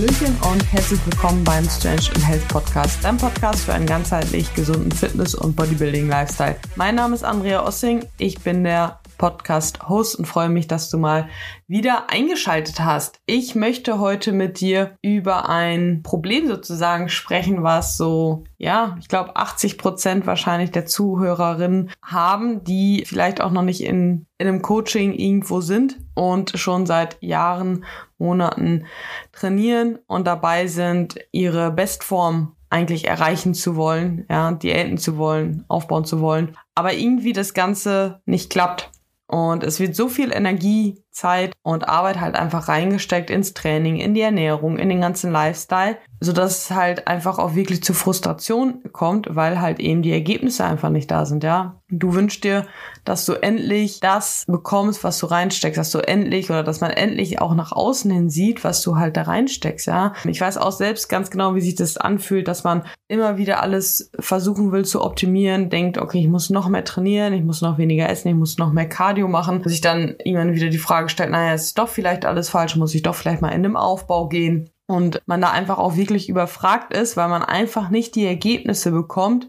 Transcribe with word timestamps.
Hallöchen 0.00 0.34
und 0.50 0.72
herzlich 0.72 0.98
willkommen 1.04 1.44
beim 1.44 1.68
Strange 1.68 2.08
and 2.14 2.26
Health 2.26 2.48
Podcast, 2.48 3.04
dein 3.04 3.18
Podcast 3.18 3.64
für 3.64 3.74
einen 3.74 3.84
ganzheitlich 3.84 4.54
gesunden 4.54 4.90
Fitness- 4.90 5.34
und 5.34 5.54
Bodybuilding-Lifestyle. 5.56 6.56
Mein 6.76 6.94
Name 6.94 7.14
ist 7.14 7.22
Andrea 7.22 7.66
Ossing, 7.66 8.06
ich 8.16 8.40
bin 8.40 8.64
der 8.64 8.99
Podcast-Host 9.20 10.16
und 10.16 10.24
freue 10.24 10.48
mich, 10.48 10.66
dass 10.66 10.88
du 10.88 10.96
mal 10.96 11.28
wieder 11.66 12.08
eingeschaltet 12.08 12.80
hast. 12.80 13.20
Ich 13.26 13.54
möchte 13.54 14.00
heute 14.00 14.32
mit 14.32 14.60
dir 14.60 14.96
über 15.02 15.46
ein 15.50 16.00
Problem 16.02 16.48
sozusagen 16.48 17.10
sprechen, 17.10 17.62
was 17.62 17.98
so, 17.98 18.44
ja, 18.56 18.96
ich 18.98 19.08
glaube 19.08 19.36
80 19.36 19.76
Prozent 19.76 20.26
wahrscheinlich 20.26 20.70
der 20.70 20.86
Zuhörerinnen 20.86 21.90
haben, 22.02 22.64
die 22.64 23.04
vielleicht 23.06 23.42
auch 23.42 23.50
noch 23.50 23.62
nicht 23.62 23.82
in, 23.82 24.26
in 24.38 24.48
einem 24.48 24.62
Coaching 24.62 25.12
irgendwo 25.12 25.60
sind 25.60 25.98
und 26.14 26.52
schon 26.58 26.86
seit 26.86 27.22
Jahren, 27.22 27.84
Monaten 28.16 28.86
trainieren 29.32 29.98
und 30.06 30.26
dabei 30.26 30.66
sind, 30.66 31.16
ihre 31.30 31.70
Bestform 31.70 32.56
eigentlich 32.70 33.06
erreichen 33.06 33.52
zu 33.52 33.76
wollen, 33.76 34.24
ja, 34.30 34.52
Diäten 34.52 34.96
zu 34.96 35.18
wollen, 35.18 35.64
aufbauen 35.68 36.06
zu 36.06 36.20
wollen, 36.20 36.56
aber 36.74 36.94
irgendwie 36.94 37.34
das 37.34 37.52
Ganze 37.52 38.22
nicht 38.24 38.48
klappt. 38.48 38.90
Und 39.30 39.62
es 39.62 39.78
wird 39.78 39.94
so 39.94 40.08
viel 40.08 40.32
Energie, 40.32 41.04
Zeit 41.10 41.52
und 41.62 41.88
Arbeit 41.88 42.20
halt 42.20 42.36
einfach 42.36 42.68
reingesteckt 42.68 43.30
ins 43.30 43.54
Training, 43.54 43.96
in 43.96 44.14
die 44.14 44.20
Ernährung, 44.20 44.78
in 44.78 44.88
den 44.88 45.00
ganzen 45.00 45.32
Lifestyle, 45.32 45.98
so 46.20 46.32
dass 46.32 46.64
es 46.64 46.70
halt 46.70 47.08
einfach 47.08 47.38
auch 47.38 47.54
wirklich 47.54 47.82
zu 47.82 47.94
Frustration 47.94 48.82
kommt, 48.92 49.34
weil 49.34 49.60
halt 49.60 49.80
eben 49.80 50.02
die 50.02 50.12
Ergebnisse 50.12 50.64
einfach 50.64 50.90
nicht 50.90 51.10
da 51.10 51.26
sind, 51.26 51.42
ja. 51.42 51.76
Du 51.88 52.14
wünschst 52.14 52.44
dir, 52.44 52.66
dass 53.04 53.26
du 53.26 53.32
endlich 53.32 53.98
das 53.98 54.44
bekommst, 54.46 55.02
was 55.02 55.18
du 55.18 55.26
reinsteckst, 55.26 55.78
dass 55.78 55.90
du 55.90 55.98
endlich 55.98 56.50
oder 56.50 56.62
dass 56.62 56.80
man 56.80 56.92
endlich 56.92 57.40
auch 57.40 57.54
nach 57.54 57.72
außen 57.72 58.10
hin 58.10 58.30
sieht, 58.30 58.62
was 58.62 58.82
du 58.82 58.96
halt 58.96 59.16
da 59.16 59.22
reinsteckst, 59.22 59.86
ja. 59.86 60.12
Ich 60.24 60.40
weiß 60.40 60.58
auch 60.58 60.72
selbst 60.72 61.08
ganz 61.08 61.30
genau, 61.30 61.54
wie 61.54 61.60
sich 61.60 61.74
das 61.74 61.96
anfühlt, 61.96 62.46
dass 62.46 62.64
man 62.64 62.84
immer 63.08 63.38
wieder 63.38 63.62
alles 63.62 64.12
versuchen 64.20 64.70
will 64.70 64.84
zu 64.84 65.02
optimieren, 65.02 65.70
denkt, 65.70 65.98
okay, 65.98 66.20
ich 66.20 66.28
muss 66.28 66.50
noch 66.50 66.68
mehr 66.68 66.84
trainieren, 66.84 67.32
ich 67.32 67.42
muss 67.42 67.62
noch 67.62 67.78
weniger 67.78 68.08
essen, 68.08 68.28
ich 68.28 68.34
muss 68.34 68.58
noch 68.58 68.72
mehr 68.72 68.88
Cardio 68.88 69.26
machen, 69.26 69.62
dass 69.62 69.72
ich 69.72 69.80
dann 69.80 70.14
irgendwann 70.22 70.54
wieder 70.54 70.68
die 70.68 70.78
Frage 70.78 70.99
stellt, 71.08 71.30
naja, 71.30 71.54
ist 71.54 71.78
doch 71.78 71.88
vielleicht 71.88 72.24
alles 72.24 72.50
falsch, 72.50 72.76
muss 72.76 72.94
ich 72.94 73.02
doch 73.02 73.14
vielleicht 73.14 73.42
mal 73.42 73.50
in 73.50 73.62
den 73.62 73.76
Aufbau 73.76 74.28
gehen 74.28 74.70
und 74.86 75.22
man 75.26 75.40
da 75.40 75.50
einfach 75.50 75.78
auch 75.78 75.96
wirklich 75.96 76.28
überfragt 76.28 76.92
ist, 76.92 77.16
weil 77.16 77.28
man 77.28 77.42
einfach 77.42 77.90
nicht 77.90 78.16
die 78.16 78.26
Ergebnisse 78.26 78.90
bekommt, 78.90 79.48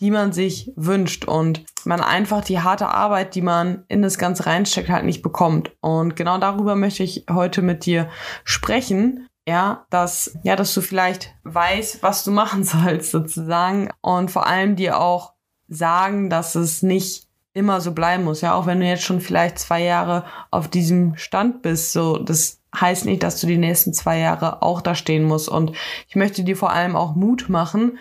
die 0.00 0.10
man 0.10 0.32
sich 0.32 0.72
wünscht 0.76 1.26
und 1.26 1.64
man 1.84 2.00
einfach 2.00 2.42
die 2.42 2.60
harte 2.60 2.88
Arbeit, 2.88 3.34
die 3.34 3.42
man 3.42 3.84
in 3.88 4.00
das 4.00 4.16
Ganze 4.16 4.46
reinsteckt, 4.46 4.88
halt 4.88 5.04
nicht 5.04 5.22
bekommt. 5.22 5.72
Und 5.80 6.16
genau 6.16 6.38
darüber 6.38 6.74
möchte 6.74 7.02
ich 7.02 7.26
heute 7.30 7.60
mit 7.60 7.84
dir 7.84 8.08
sprechen. 8.44 9.26
Ja, 9.48 9.86
dass, 9.90 10.38
ja, 10.42 10.54
dass 10.54 10.72
du 10.74 10.80
vielleicht 10.80 11.34
weißt, 11.44 12.02
was 12.02 12.24
du 12.24 12.30
machen 12.30 12.64
sollst 12.64 13.10
sozusagen 13.10 13.90
und 14.00 14.30
vor 14.30 14.46
allem 14.46 14.76
dir 14.76 14.98
auch 14.98 15.34
sagen, 15.68 16.30
dass 16.30 16.54
es 16.54 16.82
nicht 16.82 17.29
immer 17.52 17.80
so 17.80 17.92
bleiben 17.92 18.24
muss. 18.24 18.40
Ja, 18.40 18.54
auch 18.54 18.66
wenn 18.66 18.80
du 18.80 18.86
jetzt 18.86 19.02
schon 19.02 19.20
vielleicht 19.20 19.58
zwei 19.58 19.82
Jahre 19.82 20.24
auf 20.50 20.68
diesem 20.68 21.16
Stand 21.16 21.62
bist, 21.62 21.92
so, 21.92 22.16
das 22.16 22.60
heißt 22.78 23.04
nicht, 23.04 23.22
dass 23.22 23.40
du 23.40 23.46
die 23.46 23.58
nächsten 23.58 23.92
zwei 23.92 24.18
Jahre 24.18 24.62
auch 24.62 24.80
da 24.80 24.94
stehen 24.94 25.24
musst. 25.24 25.48
Und 25.48 25.72
ich 26.08 26.16
möchte 26.16 26.44
dir 26.44 26.56
vor 26.56 26.70
allem 26.70 26.96
auch 26.96 27.14
Mut 27.16 27.48
machen, 27.48 27.98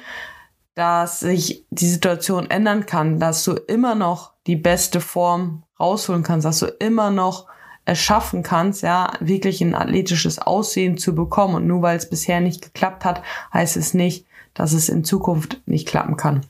dass 0.76 1.20
sich 1.20 1.66
die 1.72 1.88
Situation 1.88 2.50
ändern 2.50 2.86
kann, 2.86 3.20
dass 3.20 3.44
du 3.44 3.54
immer 3.54 3.96
noch 3.96 4.34
die 4.48 4.56
beste 4.56 5.02
Form 5.02 5.64
rausholen 5.80 6.24
kannst, 6.24 6.46
dass 6.46 6.60
du 6.60 6.68
immer 6.68 7.10
noch 7.10 7.48
es 7.86 8.00
schaffen 8.00 8.44
kannst, 8.44 8.84
ja, 8.84 9.14
wirklich 9.20 9.62
ein 9.62 9.74
athletisches 9.74 10.40
Aussehen 10.40 10.98
zu 10.98 11.16
bekommen. 11.16 11.56
Und 11.56 11.68
nur 11.68 11.82
weil 11.82 11.98
es 11.98 12.10
bisher 12.10 12.40
nicht 12.40 12.62
geklappt 12.62 13.04
hat, 13.04 13.24
heißt 13.52 13.78
es 13.78 13.94
nicht, 13.94 14.28
dass 14.54 14.74
es 14.74 14.90
in 14.90 15.04
Zukunft 15.04 15.62
nicht 15.66 15.88
klappen 15.88 16.16
kann. 16.16 16.46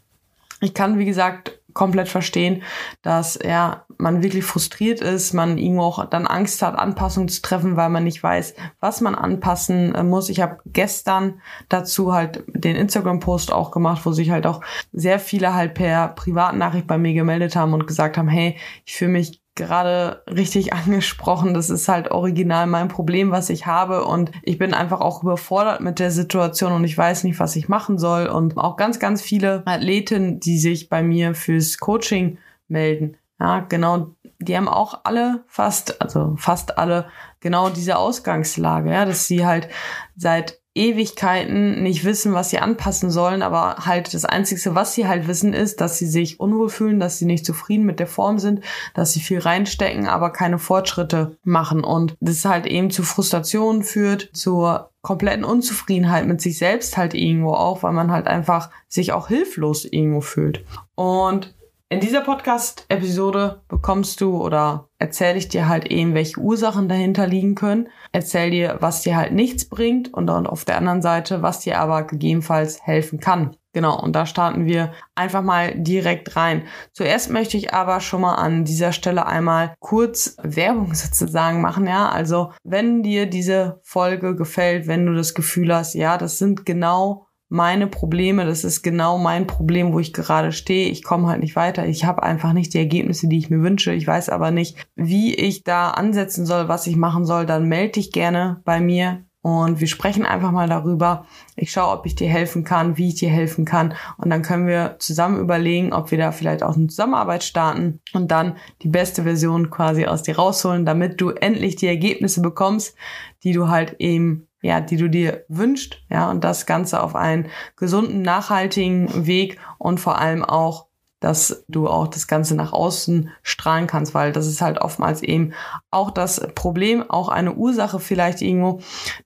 Ich 0.60 0.74
kann, 0.74 1.00
wie 1.00 1.06
gesagt, 1.06 1.59
komplett 1.80 2.10
verstehen, 2.10 2.62
dass 3.04 3.40
ja 3.42 3.86
man 3.98 4.22
wirklich 4.22 4.44
frustriert 4.44 5.00
ist, 5.00 5.32
man 5.32 5.58
irgendwo 5.58 5.84
auch 5.84 6.06
dann 6.10 6.28
Angst 6.28 6.62
hat, 6.62 6.78
Anpassungen 6.78 7.30
zu 7.30 7.42
treffen, 7.42 7.78
weil 7.78 7.90
man 7.90 8.04
nicht 8.04 8.22
weiß, 8.22 8.54
was 8.82 9.00
man 9.00 9.16
anpassen 9.16 9.96
äh, 9.96 10.04
muss. 10.04 10.28
Ich 10.28 10.42
habe 10.42 10.58
gestern 10.66 11.42
dazu 11.70 12.14
halt 12.14 12.44
den 12.48 12.76
Instagram-Post 12.76 13.54
auch 13.54 13.72
gemacht, 13.72 14.06
wo 14.06 14.12
sich 14.12 14.30
halt 14.30 14.46
auch 14.46 14.60
sehr 14.92 15.20
viele 15.20 15.54
halt 15.54 15.74
per 15.74 16.10
Privatnachricht 16.10 16.86
bei 16.86 16.98
mir 16.98 17.14
gemeldet 17.14 17.56
haben 17.56 17.74
und 17.74 17.88
gesagt 17.88 18.18
haben, 18.18 18.28
hey, 18.28 18.58
ich 18.84 18.96
fühle 18.96 19.12
mich 19.12 19.42
gerade 19.60 20.24
richtig 20.28 20.74
angesprochen. 20.74 21.54
Das 21.54 21.70
ist 21.70 21.88
halt 21.88 22.10
original 22.10 22.66
mein 22.66 22.88
Problem, 22.88 23.30
was 23.30 23.52
ich 23.52 23.68
habe. 23.68 24.06
Und 24.06 24.32
ich 24.42 24.58
bin 24.58 24.74
einfach 24.74 25.02
auch 25.02 25.22
überfordert 25.22 25.82
mit 25.82 26.00
der 26.00 26.10
Situation 26.10 26.72
und 26.72 26.84
ich 26.84 26.98
weiß 26.98 27.24
nicht, 27.26 27.40
was 27.40 27.56
ich 27.56 27.70
machen 27.70 28.00
soll. 28.00 28.26
Und 28.26 28.58
auch 28.58 28.76
ganz, 28.76 29.00
ganz 29.00 29.22
viele 29.22 29.62
Athleten, 29.68 30.40
die 30.40 30.58
sich 30.58 30.90
bei 30.90 31.04
mir 31.04 31.36
fürs 31.36 31.78
Coaching 31.78 32.40
melden. 32.68 33.18
Ja, 33.40 33.60
genau. 33.60 34.16
Die 34.40 34.56
haben 34.56 34.68
auch 34.68 35.02
alle 35.04 35.44
fast, 35.48 36.02
also 36.02 36.36
fast 36.38 36.78
alle 36.78 37.06
genau 37.40 37.70
diese 37.70 37.98
Ausgangslage, 37.98 38.92
ja, 38.92 39.06
dass 39.06 39.28
sie 39.28 39.46
halt 39.46 39.70
seit 40.16 40.59
Ewigkeiten 40.76 41.82
nicht 41.82 42.06
wissen, 42.06 42.34
was 42.34 42.52
sie 42.52 42.60
anpassen 42.60 43.10
sollen, 43.10 43.42
aber 43.42 43.86
halt 43.86 44.14
das 44.14 44.24
Einzige, 44.26 44.76
was 44.76 44.94
sie 44.94 45.08
halt 45.08 45.28
wissen, 45.28 45.54
ist, 45.54 45.82
dass 45.82 45.98
sie 45.98 46.06
sich 46.06 46.40
unwohl 46.40 46.70
fühlen, 46.70 47.00
dass 47.00 47.18
sie 47.18 47.26
nicht 47.26 47.46
zufrieden 47.46 47.86
mit 47.86 48.00
der 48.00 48.08
Form 48.08 48.40
sind, 48.40 48.64
dass 48.94 49.12
sie 49.12 49.20
viel 49.20 49.40
reinstecken, 49.40 50.08
aber 50.08 50.32
keine 50.32 50.60
Fortschritte 50.60 51.38
machen 51.44 51.84
und 51.84 52.16
das 52.20 52.46
halt 52.46 52.66
eben 52.66 52.92
zu 52.92 53.04
Frustrationen 53.04 53.84
führt, 53.84 54.30
zur 54.34 54.92
kompletten 55.02 55.44
Unzufriedenheit 55.44 56.28
mit 56.28 56.42
sich 56.42 56.58
selbst 56.58 56.98
halt 56.98 57.14
irgendwo 57.14 57.54
auch, 57.54 57.84
weil 57.84 57.94
man 57.94 58.12
halt 58.12 58.28
einfach 58.28 58.70
sich 58.88 59.12
auch 59.12 59.28
hilflos 59.28 59.86
irgendwo 59.86 60.22
fühlt. 60.22 60.66
Und 60.96 61.56
in 61.92 62.00
dieser 62.00 62.22
Podcast-Episode 62.22 63.64
bekommst 63.68 64.22
du 64.22 64.40
oder 64.40 64.90
erzähle 65.00 65.40
ich 65.40 65.48
dir 65.48 65.68
halt 65.68 65.88
eben, 65.88 66.14
welche 66.14 66.40
Ursachen 66.40 66.88
dahinter 66.88 67.26
liegen 67.26 67.56
können. 67.56 67.90
Erzähl 68.12 68.52
dir, 68.52 68.78
was 68.80 69.02
dir 69.02 69.18
halt 69.18 69.34
nichts 69.34 69.68
bringt 69.68 70.14
und 70.14 70.28
dann 70.28 70.46
auf 70.46 70.66
der 70.66 70.78
anderen 70.78 71.02
Seite, 71.02 71.42
was 71.42 71.62
dir 71.62 71.80
aber 71.80 72.04
gegebenenfalls 72.04 72.86
helfen 72.86 73.20
kann. 73.20 73.58
Genau, 73.74 74.00
und 74.00 74.14
da 74.16 74.28
starten 74.28 74.66
wir 74.66 74.94
einfach 75.16 75.42
mal 75.42 75.74
direkt 75.76 76.36
rein. 76.36 76.64
Zuerst 76.92 77.32
möchte 77.32 77.58
ich 77.58 77.74
aber 77.74 78.02
schon 78.02 78.22
mal 78.22 78.36
an 78.36 78.66
dieser 78.66 78.92
Stelle 78.92 79.26
einmal 79.26 79.74
kurz 79.80 80.38
Werbung 80.44 80.94
sozusagen 80.94 81.60
machen, 81.62 81.88
ja. 81.88 82.10
Also, 82.10 82.52
wenn 82.64 83.02
dir 83.02 83.26
diese 83.28 83.80
Folge 83.84 84.36
gefällt, 84.36 84.86
wenn 84.86 85.08
du 85.08 85.16
das 85.16 85.34
Gefühl 85.34 85.74
hast, 85.74 85.96
ja, 85.96 86.20
das 86.20 86.38
sind 86.38 86.68
genau 86.68 87.29
meine 87.50 87.88
Probleme, 87.88 88.46
das 88.46 88.64
ist 88.64 88.84
genau 88.84 89.18
mein 89.18 89.48
Problem, 89.48 89.92
wo 89.92 90.00
ich 90.00 90.14
gerade 90.14 90.52
stehe. 90.52 90.90
Ich 90.90 91.04
komme 91.04 91.28
halt 91.28 91.42
nicht 91.42 91.56
weiter. 91.56 91.88
Ich 91.88 92.06
habe 92.06 92.22
einfach 92.24 92.54
nicht 92.54 92.74
die 92.74 92.78
Ergebnisse, 92.78 93.28
die 93.28 93.40
ich 93.40 93.50
mir 93.50 93.62
wünsche. 93.62 93.92
Ich 93.92 94.06
weiß 94.06 94.30
aber 94.30 94.52
nicht, 94.52 94.78
wie 94.96 95.34
ich 95.34 95.64
da 95.64 95.90
ansetzen 95.90 96.46
soll, 96.46 96.68
was 96.68 96.86
ich 96.86 96.96
machen 96.96 97.26
soll. 97.26 97.48
Dann 97.48 97.68
melde 97.68 97.94
dich 97.94 98.12
gerne 98.12 98.62
bei 98.66 98.80
mir 98.80 99.26
und 99.42 99.80
wir 99.80 99.88
sprechen 99.88 100.26
einfach 100.26 100.52
mal 100.52 100.68
darüber. 100.68 101.26
Ich 101.56 101.72
schaue, 101.72 101.98
ob 101.98 102.06
ich 102.06 102.14
dir 102.14 102.30
helfen 102.30 102.66
kann, 102.66 102.98
wie 102.98 103.08
ich 103.08 103.16
dir 103.16 103.30
helfen 103.30 103.66
kann. 103.66 103.94
Und 104.18 104.30
dann 104.30 104.42
können 104.42 104.68
wir 104.68 104.98
zusammen 105.00 105.40
überlegen, 105.40 105.94
ob 105.94 106.12
wir 106.12 106.18
da 106.18 106.32
vielleicht 106.32 106.62
auch 106.62 106.76
eine 106.76 106.88
Zusammenarbeit 106.88 107.44
starten 107.44 108.02
und 108.14 108.30
dann 108.32 108.58
die 108.82 108.90
beste 108.90 109.24
Version 109.24 109.70
quasi 109.70 110.06
aus 110.06 110.24
dir 110.24 110.36
rausholen, 110.36 110.86
damit 110.86 111.22
du 111.22 111.30
endlich 111.30 111.78
die 111.78 111.88
Ergebnisse 111.88 112.42
bekommst, 112.42 112.96
die 113.44 113.54
du 113.54 113.70
halt 113.70 113.96
eben 114.00 114.49
ja, 114.62 114.82
die 114.82 114.98
du 114.98 115.10
dir 115.10 115.46
wünscht, 115.48 116.04
ja, 116.10 116.30
und 116.30 116.44
das 116.44 116.66
Ganze 116.66 117.02
auf 117.02 117.16
einen 117.16 117.50
gesunden, 117.76 118.22
nachhaltigen 118.22 119.26
Weg 119.26 119.58
und 119.78 120.00
vor 120.00 120.20
allem 120.20 120.44
auch, 120.44 120.88
dass 121.20 121.66
du 121.68 121.88
auch 121.88 122.08
das 122.08 122.28
Ganze 122.28 122.56
nach 122.56 122.72
außen 122.72 123.30
strahlen 123.44 123.88
kannst, 123.88 124.14
weil 124.14 124.32
das 124.32 124.48
ist 124.48 124.62
halt 124.62 124.80
oftmals 124.80 125.22
eben 125.22 125.54
auch 125.92 126.12
das 126.12 126.40
Problem, 126.56 127.10
auch 127.10 127.30
eine 127.30 127.56
Ursache 127.56 128.00
vielleicht 128.00 128.42
irgendwo, 128.42 128.80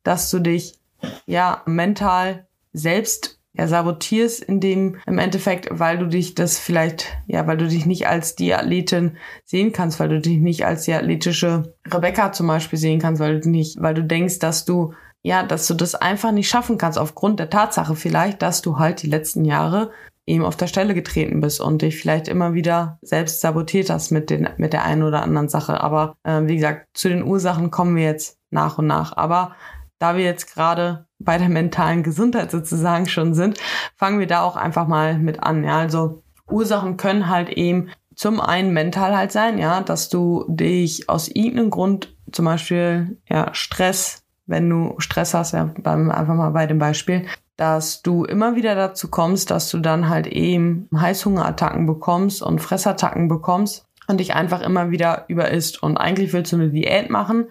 dass 0.03 0.29
du 0.31 0.39
dich 0.39 0.79
ja 1.25 1.61
mental 1.65 2.47
selbst 2.71 3.39
ja, 3.55 3.67
sabotierst 3.67 4.41
in 4.43 4.59
dem, 4.59 4.97
im 5.05 5.19
Endeffekt, 5.19 5.67
weil 5.69 5.99
du 5.99 6.07
dich 6.07 6.33
das 6.33 6.57
vielleicht, 6.57 7.15
ja, 7.27 7.45
weil 7.45 7.57
du 7.57 7.67
dich 7.67 7.85
nicht 7.85 8.07
als 8.07 8.35
die 8.35 8.53
Athletin 8.53 9.17
sehen 9.45 9.71
kannst, 9.71 9.99
weil 9.99 10.09
du 10.09 10.19
dich 10.19 10.39
nicht 10.39 10.65
als 10.65 10.85
die 10.85 10.93
athletische 10.93 11.75
Rebecca 11.85 12.31
zum 12.31 12.47
Beispiel 12.47 12.79
sehen 12.79 12.99
kannst, 12.99 13.21
weil 13.21 13.39
du 13.39 13.49
nicht, 13.49 13.79
weil 13.79 13.93
du 13.93 14.03
denkst, 14.03 14.39
dass 14.39 14.65
du 14.65 14.93
ja, 15.23 15.43
dass 15.43 15.67
du 15.67 15.73
das 15.73 15.95
einfach 15.95 16.31
nicht 16.31 16.49
schaffen 16.49 16.77
kannst, 16.77 16.99
aufgrund 16.99 17.39
der 17.39 17.49
Tatsache 17.49 17.95
vielleicht, 17.95 18.41
dass 18.41 18.61
du 18.61 18.77
halt 18.77 19.01
die 19.01 19.09
letzten 19.09 19.45
Jahre 19.45 19.91
eben 20.25 20.45
auf 20.45 20.55
der 20.55 20.67
Stelle 20.67 20.93
getreten 20.93 21.41
bist 21.41 21.59
und 21.59 21.81
dich 21.81 21.99
vielleicht 21.99 22.27
immer 22.27 22.53
wieder 22.53 22.97
selbst 23.01 23.41
sabotiert 23.41 23.89
hast 23.89 24.11
mit, 24.11 24.29
den, 24.29 24.47
mit 24.57 24.73
der 24.73 24.83
einen 24.83 25.03
oder 25.03 25.21
anderen 25.21 25.49
Sache. 25.49 25.81
Aber 25.81 26.15
äh, 26.23 26.41
wie 26.43 26.55
gesagt, 26.55 26.87
zu 26.93 27.09
den 27.09 27.23
Ursachen 27.23 27.71
kommen 27.71 27.95
wir 27.95 28.03
jetzt 28.03 28.37
nach 28.49 28.77
und 28.77 28.87
nach. 28.87 29.17
Aber 29.17 29.55
da 29.99 30.15
wir 30.15 30.23
jetzt 30.23 30.53
gerade 30.53 31.07
bei 31.19 31.37
der 31.37 31.49
mentalen 31.49 32.03
Gesundheit 32.03 32.51
sozusagen 32.51 33.07
schon 33.07 33.33
sind, 33.33 33.57
fangen 33.95 34.19
wir 34.19 34.27
da 34.27 34.43
auch 34.43 34.55
einfach 34.55 34.87
mal 34.87 35.17
mit 35.17 35.41
an. 35.43 35.63
Ja, 35.63 35.79
also 35.79 36.23
Ursachen 36.49 36.97
können 36.97 37.29
halt 37.29 37.49
eben 37.49 37.89
zum 38.15 38.39
einen 38.39 38.73
mental 38.73 39.15
halt 39.15 39.31
sein, 39.31 39.57
ja, 39.57 39.81
dass 39.81 40.09
du 40.09 40.45
dich 40.47 41.09
aus 41.09 41.27
irgendeinem 41.27 41.69
Grund, 41.69 42.15
zum 42.31 42.45
Beispiel 42.45 43.17
ja, 43.29 43.53
Stress, 43.53 44.22
wenn 44.45 44.69
du 44.69 44.95
Stress 44.97 45.33
hast, 45.33 45.53
ja, 45.53 45.69
einfach 45.83 46.35
mal 46.35 46.51
bei 46.51 46.67
dem 46.67 46.79
Beispiel, 46.79 47.25
dass 47.55 48.01
du 48.01 48.25
immer 48.25 48.55
wieder 48.55 48.75
dazu 48.75 49.09
kommst, 49.09 49.51
dass 49.51 49.69
du 49.69 49.79
dann 49.79 50.09
halt 50.09 50.27
eben 50.27 50.89
Heißhungerattacken 50.95 51.85
bekommst 51.85 52.41
und 52.41 52.59
Fressattacken 52.59 53.27
bekommst 53.27 53.85
und 54.07 54.19
dich 54.19 54.33
einfach 54.33 54.61
immer 54.61 54.91
wieder 54.91 55.25
überisst. 55.27 55.81
Und 55.81 55.97
eigentlich 55.97 56.33
willst 56.33 56.51
du 56.51 56.57
eine 56.57 56.69
Diät 56.69 57.09
machen, 57.09 57.45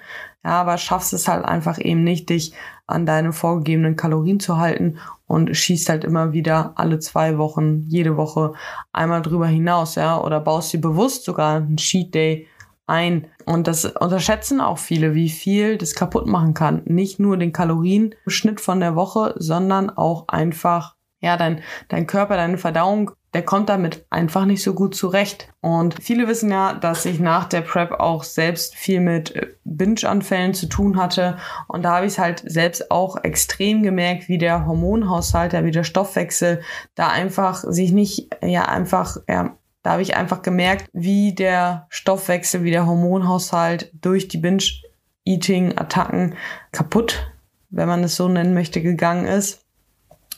ja, 0.45 0.61
aber 0.61 0.77
schaffst 0.77 1.13
es 1.13 1.29
halt 1.29 1.45
einfach 1.45 1.79
eben 1.79 2.03
nicht, 2.03 2.29
dich 2.29 2.53
an 2.87 3.07
deine 3.07 3.33
vorgegebenen 3.33 3.97
Kalorien 3.97 4.41
zu 4.41 4.59
halten 4.59 4.99
und 5.27 5.57
schießt 5.57 5.89
halt 5.89 6.05
immer 6.05 6.33
wieder 6.33 6.73
alle 6.75 6.99
zwei 6.99 7.39
Wochen, 7.39 7.85
jede 7.89 8.17
Woche 8.17 8.53
einmal 8.93 9.23
drüber 9.23 9.47
hinaus, 9.47 9.95
ja, 9.95 10.21
oder 10.21 10.41
baust 10.41 10.73
dir 10.73 10.81
bewusst 10.81 11.25
sogar 11.25 11.57
einen 11.57 11.77
Cheat 11.77 12.15
Day 12.15 12.49
ein. 12.87 13.29
Und 13.45 13.67
das 13.67 13.85
unterschätzen 13.85 14.61
auch 14.61 14.79
viele, 14.79 15.15
wie 15.15 15.29
viel 15.29 15.79
das 15.79 15.95
kaputt 15.95 16.27
machen 16.27 16.55
kann. 16.55 16.83
Nicht 16.85 17.19
nur 17.19 17.37
den 17.37 17.53
Kalorienschnitt 17.53 18.61
von 18.61 18.81
der 18.81 18.97
Woche, 18.97 19.35
sondern 19.37 19.91
auch 19.91 20.29
einfach, 20.29 20.97
ja, 21.21 21.37
dein, 21.37 21.63
dein 21.89 22.07
Körper, 22.07 22.37
deine 22.37 22.59
Verdauung 22.59 23.13
der 23.35 23.43
kommt 23.43 23.71
damit 23.71 24.05
einfach 24.11 24.45
nicht 24.45 24.63
so 24.63 24.75
gut 24.75 24.95
zurecht. 24.95 25.49
Und 25.61 26.03
viele 26.03 26.29
wissen 26.29 26.51
ja, 26.51 26.75
dass 26.75 27.07
ich 27.07 27.19
nach 27.19 27.47
der 27.47 27.63
Prep 27.63 27.93
auch 27.93 28.25
selbst 28.25 28.75
viel 28.75 29.01
mit 29.01 29.35
äh, 29.35 29.49
Binge-Anfällen 29.65 30.53
zu 30.55 30.67
tun 30.69 30.99
hatte. 30.99 31.39
Und 31.67 31.83
da 31.83 31.97
habe 31.97 32.07
ich 32.07 32.13
es 32.13 32.19
halt 32.19 32.43
selbst 32.45 32.91
auch 32.91 33.23
extrem 33.25 33.83
gemerkt, 33.83 34.29
wie 34.29 34.39
der 34.39 34.67
Hormonhaushalt, 34.67 35.53
wie 35.65 35.71
der 35.71 35.85
Stoffwechsel 35.85 36.61
da 36.95 37.09
einfach 37.09 37.65
sich 37.67 37.93
nicht, 37.93 38.29
ja, 38.43 38.67
einfach, 38.67 39.17
ja, 39.29 39.57
da 39.83 39.93
habe 39.93 40.03
ich 40.03 40.17
einfach 40.17 40.43
gemerkt, 40.43 40.89
wie 40.93 41.35
der 41.35 41.87
Stoffwechsel, 41.89 42.63
wie 42.65 42.71
der 42.71 42.87
Hormonhaushalt 42.87 43.91
durch 44.01 44.29
die 44.29 44.39
Binge-Eating-Attacken 44.39 46.35
kaputt, 46.71 47.33
wenn 47.71 47.89
man 47.89 48.05
es 48.05 48.17
so 48.17 48.29
nennen 48.29 48.55
möchte, 48.55 48.81
gegangen 48.83 49.27
ist 49.27 49.63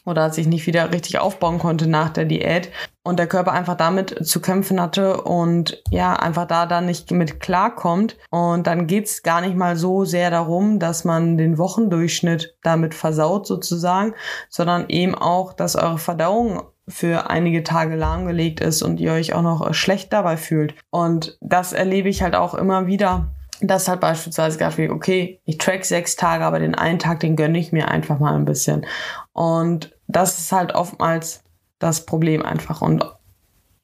oder 0.07 0.31
sich 0.31 0.47
nicht 0.47 0.67
wieder 0.67 0.93
richtig 0.93 1.19
aufbauen 1.19 1.59
konnte 1.59 1.87
nach 1.87 2.11
der 2.11 2.27
Diät 2.27 2.71
und 3.03 3.19
der 3.19 3.27
Körper 3.27 3.53
einfach 3.53 3.77
damit 3.77 4.27
zu 4.27 4.41
kämpfen 4.41 4.81
hatte 4.81 5.23
und 5.23 5.83
ja, 5.91 6.15
einfach 6.15 6.47
da 6.47 6.67
dann 6.67 6.87
nicht 6.87 7.11
mit 7.11 7.41
klarkommt. 7.41 8.17
Und 8.31 8.67
dann 8.67 8.87
geht's 8.87 9.23
gar 9.23 9.41
nicht 9.41 9.57
mal 9.57 9.77
so 9.77 10.05
sehr 10.05 10.31
darum, 10.31 10.79
dass 10.79 11.05
man 11.05 11.37
den 11.37 11.59
Wochendurchschnitt 11.59 12.57
damit 12.63 12.95
versaut 12.95 13.47
sozusagen, 13.47 14.15
sondern 14.49 14.89
eben 14.89 15.15
auch, 15.15 15.53
dass 15.53 15.77
eure 15.77 15.99
Verdauung 15.99 16.63
für 16.89 17.31
einige 17.31 17.63
Tage 17.63 17.97
lahmgelegt 17.97 18.61
ist 18.61 18.83
und 18.83 19.01
ihr 19.01 19.13
euch 19.13 19.33
auch 19.33 19.43
noch 19.43 19.73
schlecht 19.75 20.13
dabei 20.13 20.37
fühlt. 20.37 20.75
Und 20.91 21.39
das 21.41 21.73
erlebe 21.73 22.09
ich 22.09 22.23
halt 22.23 22.35
auch 22.35 22.55
immer 22.55 22.87
wieder 22.87 23.29
das 23.61 23.89
hat 23.89 24.01
beispielsweise 24.01 24.59
gesagt, 24.59 24.79
wie, 24.79 24.91
okay, 24.91 25.41
ich 25.45 25.59
track 25.59 25.85
sechs 25.85 26.17
Tage, 26.17 26.45
aber 26.45 26.59
den 26.59 26.75
einen 26.75 26.99
Tag, 26.99 27.21
den 27.21 27.37
gönne 27.37 27.59
ich 27.59 27.73
mir 27.73 27.89
einfach 27.89 28.19
mal 28.19 28.35
ein 28.35 28.45
bisschen. 28.45 28.87
Und 29.33 29.97
das 30.07 30.39
ist 30.39 30.53
halt 30.53 30.75
oftmals 30.75 31.43
das 31.79 32.05
Problem 32.05 32.45
einfach. 32.45 32.83
Und 32.83 33.05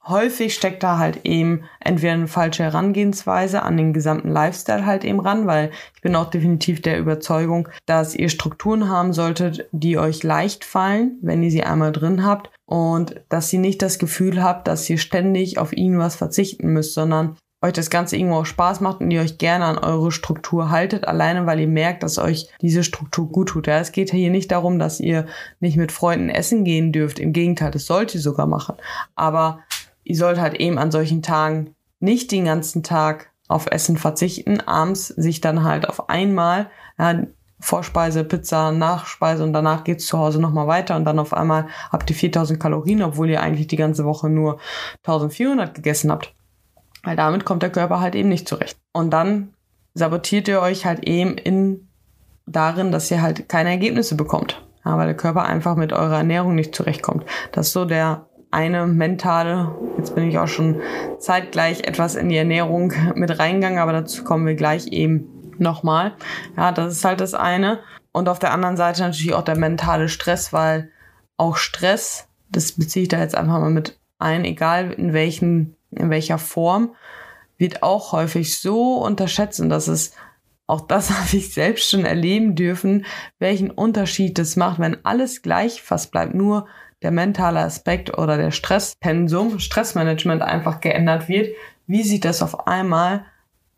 häufig 0.06 0.54
steckt 0.54 0.82
da 0.82 0.98
halt 0.98 1.24
eben 1.24 1.64
entweder 1.78 2.14
eine 2.14 2.26
falsche 2.26 2.64
Herangehensweise 2.64 3.62
an 3.62 3.76
den 3.76 3.92
gesamten 3.92 4.30
Lifestyle 4.30 4.86
halt 4.86 5.04
eben 5.04 5.20
ran, 5.20 5.46
weil 5.46 5.70
ich 5.94 6.02
bin 6.02 6.16
auch 6.16 6.30
definitiv 6.30 6.82
der 6.82 6.98
Überzeugung, 6.98 7.68
dass 7.86 8.14
ihr 8.14 8.28
Strukturen 8.28 8.88
haben 8.88 9.12
solltet, 9.12 9.68
die 9.72 9.98
euch 9.98 10.22
leicht 10.22 10.64
fallen, 10.64 11.18
wenn 11.22 11.42
ihr 11.42 11.50
sie 11.50 11.62
einmal 11.62 11.92
drin 11.92 12.24
habt 12.24 12.50
und 12.70 13.20
dass 13.28 13.52
ihr 13.52 13.58
nicht 13.58 13.82
das 13.82 13.98
Gefühl 13.98 14.44
habt, 14.44 14.68
dass 14.68 14.88
ihr 14.88 14.96
ständig 14.96 15.58
auf 15.58 15.76
irgendwas 15.76 16.14
verzichten 16.14 16.68
müsst, 16.72 16.94
sondern 16.94 17.36
euch 17.62 17.72
das 17.72 17.90
Ganze 17.90 18.16
irgendwo 18.16 18.36
auch 18.36 18.46
Spaß 18.46 18.80
macht 18.80 19.00
und 19.00 19.10
ihr 19.10 19.22
euch 19.22 19.38
gerne 19.38 19.64
an 19.64 19.76
eure 19.76 20.12
Struktur 20.12 20.70
haltet, 20.70 21.04
alleine 21.04 21.46
weil 21.46 21.58
ihr 21.58 21.66
merkt, 21.66 22.04
dass 22.04 22.16
euch 22.16 22.48
diese 22.60 22.84
Struktur 22.84 23.28
gut 23.28 23.48
tut. 23.48 23.66
Ja, 23.66 23.80
es 23.80 23.90
geht 23.90 24.12
hier 24.12 24.30
nicht 24.30 24.52
darum, 24.52 24.78
dass 24.78 25.00
ihr 25.00 25.26
nicht 25.58 25.76
mit 25.78 25.90
Freunden 25.90 26.28
essen 26.28 26.62
gehen 26.62 26.92
dürft. 26.92 27.18
Im 27.18 27.32
Gegenteil, 27.32 27.72
das 27.72 27.86
sollt 27.86 28.14
ihr 28.14 28.20
sogar 28.20 28.46
machen. 28.46 28.76
Aber 29.16 29.58
ihr 30.04 30.16
sollt 30.16 30.38
halt 30.38 30.54
eben 30.54 30.78
an 30.78 30.92
solchen 30.92 31.22
Tagen 31.22 31.74
nicht 31.98 32.30
den 32.30 32.44
ganzen 32.44 32.84
Tag 32.84 33.32
auf 33.48 33.66
Essen 33.66 33.96
verzichten, 33.96 34.60
abends 34.60 35.08
sich 35.08 35.40
dann 35.40 35.64
halt 35.64 35.88
auf 35.88 36.08
einmal 36.08 36.70
ja, 37.00 37.24
Vorspeise, 37.60 38.24
Pizza, 38.24 38.72
Nachspeise 38.72 39.44
und 39.44 39.52
danach 39.52 39.84
geht's 39.84 40.06
zu 40.06 40.18
Hause 40.18 40.40
nochmal 40.40 40.66
weiter 40.66 40.96
und 40.96 41.04
dann 41.04 41.18
auf 41.18 41.34
einmal 41.34 41.66
habt 41.90 42.08
ihr 42.10 42.16
4000 42.16 42.58
Kalorien, 42.58 43.02
obwohl 43.02 43.30
ihr 43.30 43.42
eigentlich 43.42 43.66
die 43.66 43.76
ganze 43.76 44.04
Woche 44.04 44.28
nur 44.28 44.58
1400 45.04 45.74
gegessen 45.74 46.10
habt. 46.10 46.34
Weil 47.02 47.16
damit 47.16 47.44
kommt 47.44 47.62
der 47.62 47.70
Körper 47.70 48.00
halt 48.00 48.14
eben 48.14 48.28
nicht 48.28 48.48
zurecht. 48.48 48.78
Und 48.92 49.10
dann 49.10 49.54
sabotiert 49.94 50.48
ihr 50.48 50.60
euch 50.60 50.86
halt 50.86 51.06
eben 51.06 51.36
in 51.36 51.88
darin, 52.46 52.92
dass 52.92 53.10
ihr 53.10 53.22
halt 53.22 53.48
keine 53.48 53.70
Ergebnisse 53.70 54.16
bekommt. 54.16 54.62
Ja, 54.84 54.96
weil 54.96 55.06
der 55.06 55.16
Körper 55.16 55.44
einfach 55.44 55.76
mit 55.76 55.92
eurer 55.92 56.18
Ernährung 56.18 56.54
nicht 56.54 56.74
zurechtkommt. 56.74 57.24
Das 57.52 57.68
ist 57.68 57.72
so 57.74 57.84
der 57.84 58.26
eine 58.50 58.86
mentale, 58.86 59.74
jetzt 59.96 60.14
bin 60.14 60.28
ich 60.28 60.38
auch 60.38 60.48
schon 60.48 60.80
zeitgleich 61.18 61.84
etwas 61.84 62.16
in 62.16 62.28
die 62.28 62.36
Ernährung 62.36 62.92
mit 63.14 63.38
reingegangen, 63.38 63.78
aber 63.78 63.92
dazu 63.92 64.24
kommen 64.24 64.46
wir 64.46 64.54
gleich 64.54 64.88
eben 64.88 65.39
nochmal. 65.60 66.14
Ja, 66.56 66.72
das 66.72 66.94
ist 66.94 67.04
halt 67.04 67.20
das 67.20 67.34
eine. 67.34 67.80
Und 68.12 68.28
auf 68.28 68.38
der 68.38 68.52
anderen 68.52 68.76
Seite 68.76 69.02
natürlich 69.02 69.34
auch 69.34 69.44
der 69.44 69.56
mentale 69.56 70.08
Stress, 70.08 70.52
weil 70.52 70.90
auch 71.36 71.56
Stress, 71.56 72.28
das 72.50 72.72
beziehe 72.72 73.04
ich 73.04 73.08
da 73.08 73.18
jetzt 73.18 73.34
einfach 73.34 73.60
mal 73.60 73.70
mit 73.70 73.98
ein, 74.18 74.44
egal 74.44 74.92
in 74.92 75.12
welchen 75.12 75.76
in 75.90 76.10
welcher 76.10 76.38
Form, 76.38 76.94
wird 77.58 77.82
auch 77.82 78.12
häufig 78.12 78.58
so 78.58 78.94
unterschätzt 78.94 79.60
und 79.60 79.68
das 79.68 79.88
ist 79.88 80.14
auch 80.66 80.82
das 80.82 81.10
habe 81.18 81.36
ich 81.36 81.52
selbst 81.52 81.90
schon 81.90 82.04
erleben 82.04 82.54
dürfen, 82.54 83.04
welchen 83.38 83.70
Unterschied 83.70 84.38
das 84.38 84.56
macht, 84.56 84.78
wenn 84.78 85.04
alles 85.04 85.42
gleich 85.42 85.82
fast 85.82 86.10
bleibt, 86.12 86.34
nur 86.34 86.66
der 87.02 87.10
mentale 87.10 87.60
Aspekt 87.60 88.16
oder 88.18 88.36
der 88.36 88.50
Stresspensum, 88.50 89.58
Stressmanagement 89.58 90.42
einfach 90.42 90.80
geändert 90.80 91.28
wird, 91.28 91.48
wie 91.86 92.02
sich 92.02 92.20
das 92.20 92.42
auf 92.42 92.66
einmal 92.66 93.24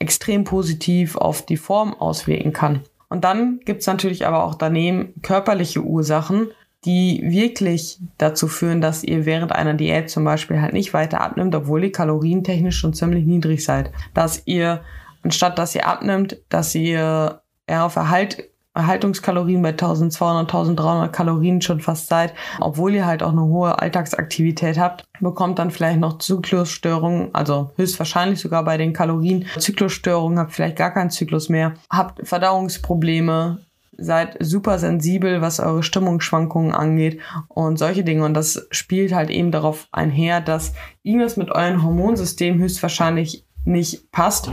extrem 0.02 0.44
positiv 0.44 1.16
auf 1.16 1.46
die 1.46 1.56
Form 1.56 1.94
auswirken 1.94 2.52
kann. 2.52 2.80
Und 3.08 3.24
dann 3.24 3.60
gibt's 3.64 3.86
natürlich 3.86 4.26
aber 4.26 4.44
auch 4.44 4.56
daneben 4.56 5.14
körperliche 5.22 5.80
Ursachen, 5.80 6.48
die 6.84 7.22
wirklich 7.24 8.00
dazu 8.18 8.48
führen, 8.48 8.80
dass 8.80 9.04
ihr 9.04 9.24
während 9.24 9.52
einer 9.52 9.74
Diät 9.74 10.10
zum 10.10 10.24
Beispiel 10.24 10.60
halt 10.60 10.72
nicht 10.72 10.92
weiter 10.92 11.20
abnimmt, 11.20 11.54
obwohl 11.54 11.84
ihr 11.84 11.92
kalorientechnisch 11.92 12.76
schon 12.76 12.94
ziemlich 12.94 13.24
niedrig 13.24 13.64
seid. 13.64 13.92
Dass 14.12 14.42
ihr, 14.46 14.82
anstatt 15.22 15.58
dass 15.58 15.74
ihr 15.76 15.86
abnimmt, 15.86 16.38
dass 16.48 16.74
ihr 16.74 17.42
eher 17.68 17.84
auf 17.84 17.94
Erhalt, 17.94 18.48
Erhaltungskalorien 18.74 19.60
bei 19.60 19.70
1200, 19.70 20.42
1300 20.42 21.12
Kalorien 21.12 21.60
schon 21.60 21.80
fast 21.80 22.08
seid, 22.08 22.32
obwohl 22.60 22.94
ihr 22.94 23.06
halt 23.06 23.22
auch 23.22 23.32
eine 23.32 23.42
hohe 23.42 23.78
Alltagsaktivität 23.78 24.78
habt, 24.78 25.04
bekommt 25.20 25.58
dann 25.58 25.70
vielleicht 25.70 26.00
noch 26.00 26.18
Zyklusstörungen, 26.18 27.34
also 27.34 27.72
höchstwahrscheinlich 27.76 28.40
sogar 28.40 28.64
bei 28.64 28.78
den 28.78 28.92
Kalorien 28.92 29.46
Zyklusstörungen, 29.58 30.38
habt 30.38 30.52
vielleicht 30.52 30.76
gar 30.76 30.92
keinen 30.92 31.10
Zyklus 31.10 31.48
mehr, 31.48 31.74
habt 31.90 32.26
Verdauungsprobleme, 32.26 33.58
seid 33.98 34.36
super 34.40 34.78
sensibel, 34.78 35.42
was 35.42 35.60
eure 35.60 35.82
Stimmungsschwankungen 35.82 36.72
angeht 36.72 37.20
und 37.48 37.78
solche 37.78 38.04
Dinge. 38.04 38.24
Und 38.24 38.34
das 38.34 38.66
spielt 38.70 39.14
halt 39.14 39.30
eben 39.30 39.52
darauf 39.52 39.88
einher, 39.92 40.40
dass 40.40 40.72
irgendwas 41.02 41.36
mit 41.36 41.50
eurem 41.50 41.82
Hormonsystem 41.82 42.58
höchstwahrscheinlich 42.58 43.44
nicht 43.64 44.10
passt. 44.10 44.50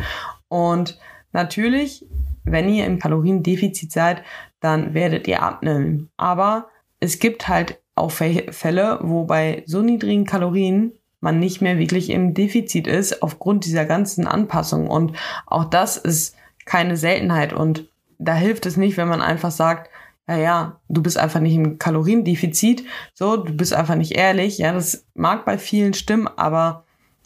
Und 0.50 1.00
natürlich, 1.32 2.06
wenn 2.44 2.70
ihr 2.70 2.86
im 2.86 3.00
Kaloriendefizit 3.00 3.92
seid, 3.92 4.24
dann 4.60 4.94
werdet 4.94 5.28
ihr 5.28 5.42
abnehmen. 5.42 6.10
Aber 6.18 6.68
es 7.00 7.20
gibt 7.20 7.48
halt 7.48 7.80
auch 7.96 8.12
Fälle, 8.12 9.00
wo 9.02 9.26
bei 9.26 9.64
so 9.66 9.82
niedrigen 9.82 10.26
Kalorien 10.26 10.94
man 11.22 11.40
nicht 11.40 11.62
mehr 11.62 11.78
wirklich 11.78 12.10
im 12.10 12.34
Defizit 12.34 12.88
ist 12.88 13.22
aufgrund 13.22 13.66
dieser 13.66 13.86
ganzen 13.86 14.26
Anpassungen. 14.26 14.88
Und 14.88 15.18
auch 15.46 15.66
das 15.66 15.98
ist 15.98 16.36
keine 16.66 16.98
Seltenheit. 16.98 17.52
Und 17.52 17.90
da 18.18 18.34
hilft 18.36 18.66
es 18.66 18.78
nicht, 18.78 18.98
wenn 18.98 19.08
man 19.08 19.22
einfach 19.22 19.52
sagt, 19.52 19.90
ja, 20.28 20.38
ja, 20.38 20.80
du 20.88 21.02
bist 21.02 21.18
einfach 21.18 21.40
nicht 21.40 21.56
im 21.56 21.80
Kaloriendefizit, 21.80 22.86
so, 23.14 23.38
du 23.38 23.52
bist 23.54 23.74
einfach 23.74 23.96
nicht 23.96 24.12
ehrlich. 24.12 24.60
Ja, 24.60 24.72
das 24.74 25.06
mag 25.16 25.44
bei 25.44 25.58
vielen 25.58 25.94
stimmen, 25.94 26.28
aber 26.28 26.86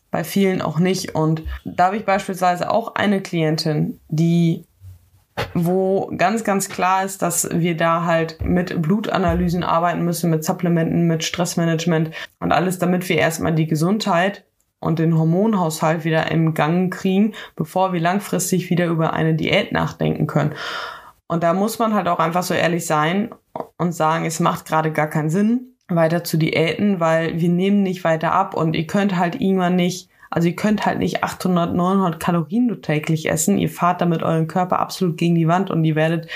bei 0.09 0.23
vielen 0.23 0.61
auch 0.61 0.79
nicht. 0.79 1.13
Und 1.13 1.43
da 1.65 1.87
habe 1.87 1.97
ich 1.97 2.05
beispielsweise 2.05 2.71
auch 2.71 2.95
eine 2.95 3.21
Klientin, 3.21 3.99
die 4.07 4.65
wo 5.53 6.11
ganz, 6.17 6.43
ganz 6.43 6.69
klar 6.69 7.03
ist, 7.03 7.21
dass 7.21 7.49
wir 7.51 7.75
da 7.77 8.05
halt 8.05 8.43
mit 8.43 8.81
Blutanalysen 8.81 9.63
arbeiten 9.63 10.03
müssen, 10.03 10.29
mit 10.29 10.43
Supplementen, 10.43 11.07
mit 11.07 11.23
Stressmanagement 11.23 12.11
und 12.39 12.51
alles, 12.51 12.79
damit 12.79 13.07
wir 13.09 13.17
erstmal 13.17 13.53
die 13.53 13.67
Gesundheit 13.67 14.45
und 14.79 14.99
den 14.99 15.17
Hormonhaushalt 15.17 16.03
wieder 16.03 16.29
im 16.31 16.53
Gang 16.53 16.93
kriegen, 16.93 17.33
bevor 17.55 17.93
wir 17.93 18.01
langfristig 18.01 18.69
wieder 18.69 18.87
über 18.87 19.13
eine 19.13 19.33
Diät 19.33 19.71
nachdenken 19.71 20.27
können. 20.27 20.53
Und 21.27 21.43
da 21.43 21.53
muss 21.53 21.79
man 21.79 21.93
halt 21.93 22.07
auch 22.07 22.19
einfach 22.19 22.43
so 22.43 22.53
ehrlich 22.53 22.85
sein 22.85 23.33
und 23.77 23.93
sagen, 23.93 24.25
es 24.25 24.39
macht 24.39 24.65
gerade 24.65 24.91
gar 24.91 25.07
keinen 25.07 25.29
Sinn, 25.29 25.75
weiter 25.87 26.23
zu 26.23 26.37
diäten, 26.37 26.99
weil 26.99 27.39
wir 27.39 27.49
nehmen 27.49 27.81
nicht 27.81 28.03
weiter 28.03 28.33
ab 28.33 28.55
und 28.55 28.75
ihr 28.75 28.87
könnt 28.87 29.17
halt 29.17 29.39
irgendwann 29.39 29.75
nicht 29.75 30.09
Also 30.33 30.47
ihr 30.47 30.55
könnt 30.55 30.83
halt 30.83 30.97
nicht 30.97 31.23
800, 31.23 31.75
900 31.75 32.19
Kalorien 32.19 32.65
nur 32.65 32.81
täglich 32.81 33.29
essen. 33.29 33.59
Ihr 33.59 33.69
fahrt 33.69 34.01
damit 34.01 34.23
euren 34.23 34.47
Körper 34.47 34.79
absolut 34.79 35.15
gegen 35.15 35.35
die 35.35 35.47
Wand 35.47 35.69
und 35.69 35.85
ihr 35.85 35.95
werdet 35.95 36.27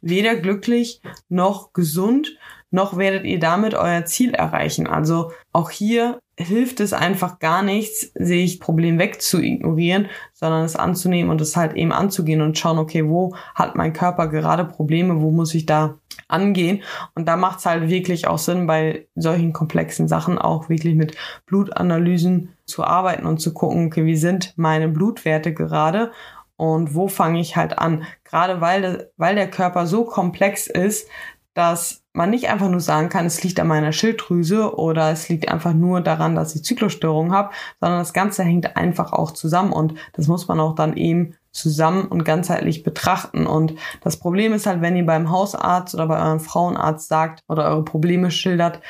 weder 0.00 0.34
glücklich 0.34 1.00
noch 1.28 1.72
gesund, 1.72 2.36
noch 2.72 2.96
werdet 2.96 3.24
ihr 3.24 3.38
damit 3.38 3.74
euer 3.74 4.04
Ziel 4.06 4.34
erreichen. 4.34 4.88
Also 4.88 5.30
auch 5.52 5.70
hier 5.70 6.18
hilft 6.36 6.80
es 6.80 6.92
einfach 6.92 7.38
gar 7.38 7.62
nichts, 7.62 8.10
sich 8.16 8.58
Problem 8.58 8.98
wegzuignorieren, 8.98 10.08
sondern 10.32 10.64
es 10.64 10.74
anzunehmen 10.74 11.30
und 11.30 11.40
es 11.40 11.56
halt 11.56 11.74
eben 11.74 11.92
anzugehen 11.92 12.42
und 12.42 12.58
schauen, 12.58 12.78
okay, 12.78 13.08
wo 13.08 13.36
hat 13.54 13.76
mein 13.76 13.92
Körper 13.92 14.26
gerade 14.26 14.64
Probleme, 14.64 15.20
wo 15.20 15.30
muss 15.30 15.54
ich 15.54 15.64
da 15.64 15.98
angehen. 16.26 16.82
Und 17.14 17.28
da 17.28 17.36
macht 17.36 17.60
es 17.60 17.66
halt 17.66 17.88
wirklich 17.88 18.26
auch 18.26 18.38
Sinn, 18.38 18.66
bei 18.66 19.06
solchen 19.14 19.52
komplexen 19.52 20.08
Sachen 20.08 20.38
auch 20.38 20.68
wirklich 20.68 20.96
mit 20.96 21.16
Blutanalysen 21.46 22.53
zu 22.66 22.84
arbeiten 22.84 23.26
und 23.26 23.38
zu 23.38 23.52
gucken, 23.52 23.86
okay, 23.86 24.04
wie 24.04 24.16
sind 24.16 24.54
meine 24.56 24.88
Blutwerte 24.88 25.52
gerade 25.52 26.12
und 26.56 26.94
wo 26.94 27.08
fange 27.08 27.40
ich 27.40 27.56
halt 27.56 27.78
an. 27.78 28.04
Gerade 28.24 28.60
weil, 28.60 29.10
weil 29.16 29.34
der 29.34 29.50
Körper 29.50 29.86
so 29.86 30.04
komplex 30.04 30.66
ist, 30.66 31.08
dass 31.54 32.02
man 32.12 32.30
nicht 32.30 32.48
einfach 32.48 32.68
nur 32.68 32.80
sagen 32.80 33.08
kann, 33.08 33.26
es 33.26 33.42
liegt 33.42 33.60
an 33.60 33.68
meiner 33.68 33.92
Schilddrüse 33.92 34.76
oder 34.76 35.10
es 35.10 35.28
liegt 35.28 35.48
einfach 35.48 35.72
nur 35.72 36.00
daran, 36.00 36.34
dass 36.34 36.54
ich 36.54 36.64
Zyklusstörungen 36.64 37.32
habe, 37.32 37.50
sondern 37.80 38.00
das 38.00 38.12
Ganze 38.12 38.42
hängt 38.42 38.76
einfach 38.76 39.12
auch 39.12 39.30
zusammen 39.32 39.72
und 39.72 39.94
das 40.12 40.26
muss 40.26 40.48
man 40.48 40.60
auch 40.60 40.74
dann 40.74 40.96
eben 40.96 41.34
zusammen 41.52 42.06
und 42.06 42.24
ganzheitlich 42.24 42.82
betrachten. 42.82 43.46
Und 43.46 43.74
das 44.02 44.18
Problem 44.18 44.52
ist 44.52 44.66
halt, 44.66 44.80
wenn 44.80 44.96
ihr 44.96 45.06
beim 45.06 45.30
Hausarzt 45.30 45.94
oder 45.94 46.08
bei 46.08 46.20
eurem 46.20 46.40
Frauenarzt 46.40 47.08
sagt 47.08 47.42
oder 47.48 47.66
eure 47.66 47.84
Probleme 47.84 48.30
schildert, 48.32 48.80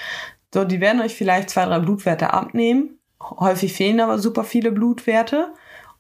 so, 0.53 0.65
die 0.65 0.81
werden 0.81 1.03
euch 1.03 1.15
vielleicht 1.15 1.51
zwei, 1.51 1.65
drei 1.67 1.81
Blutwerte 1.81 2.33
abnehmen. 2.33 2.99
Häufig 3.39 3.73
fehlen 3.73 4.01
aber 4.01 4.19
super 4.19 4.45
viele 4.45 4.73
Blutwerte. 4.73 5.53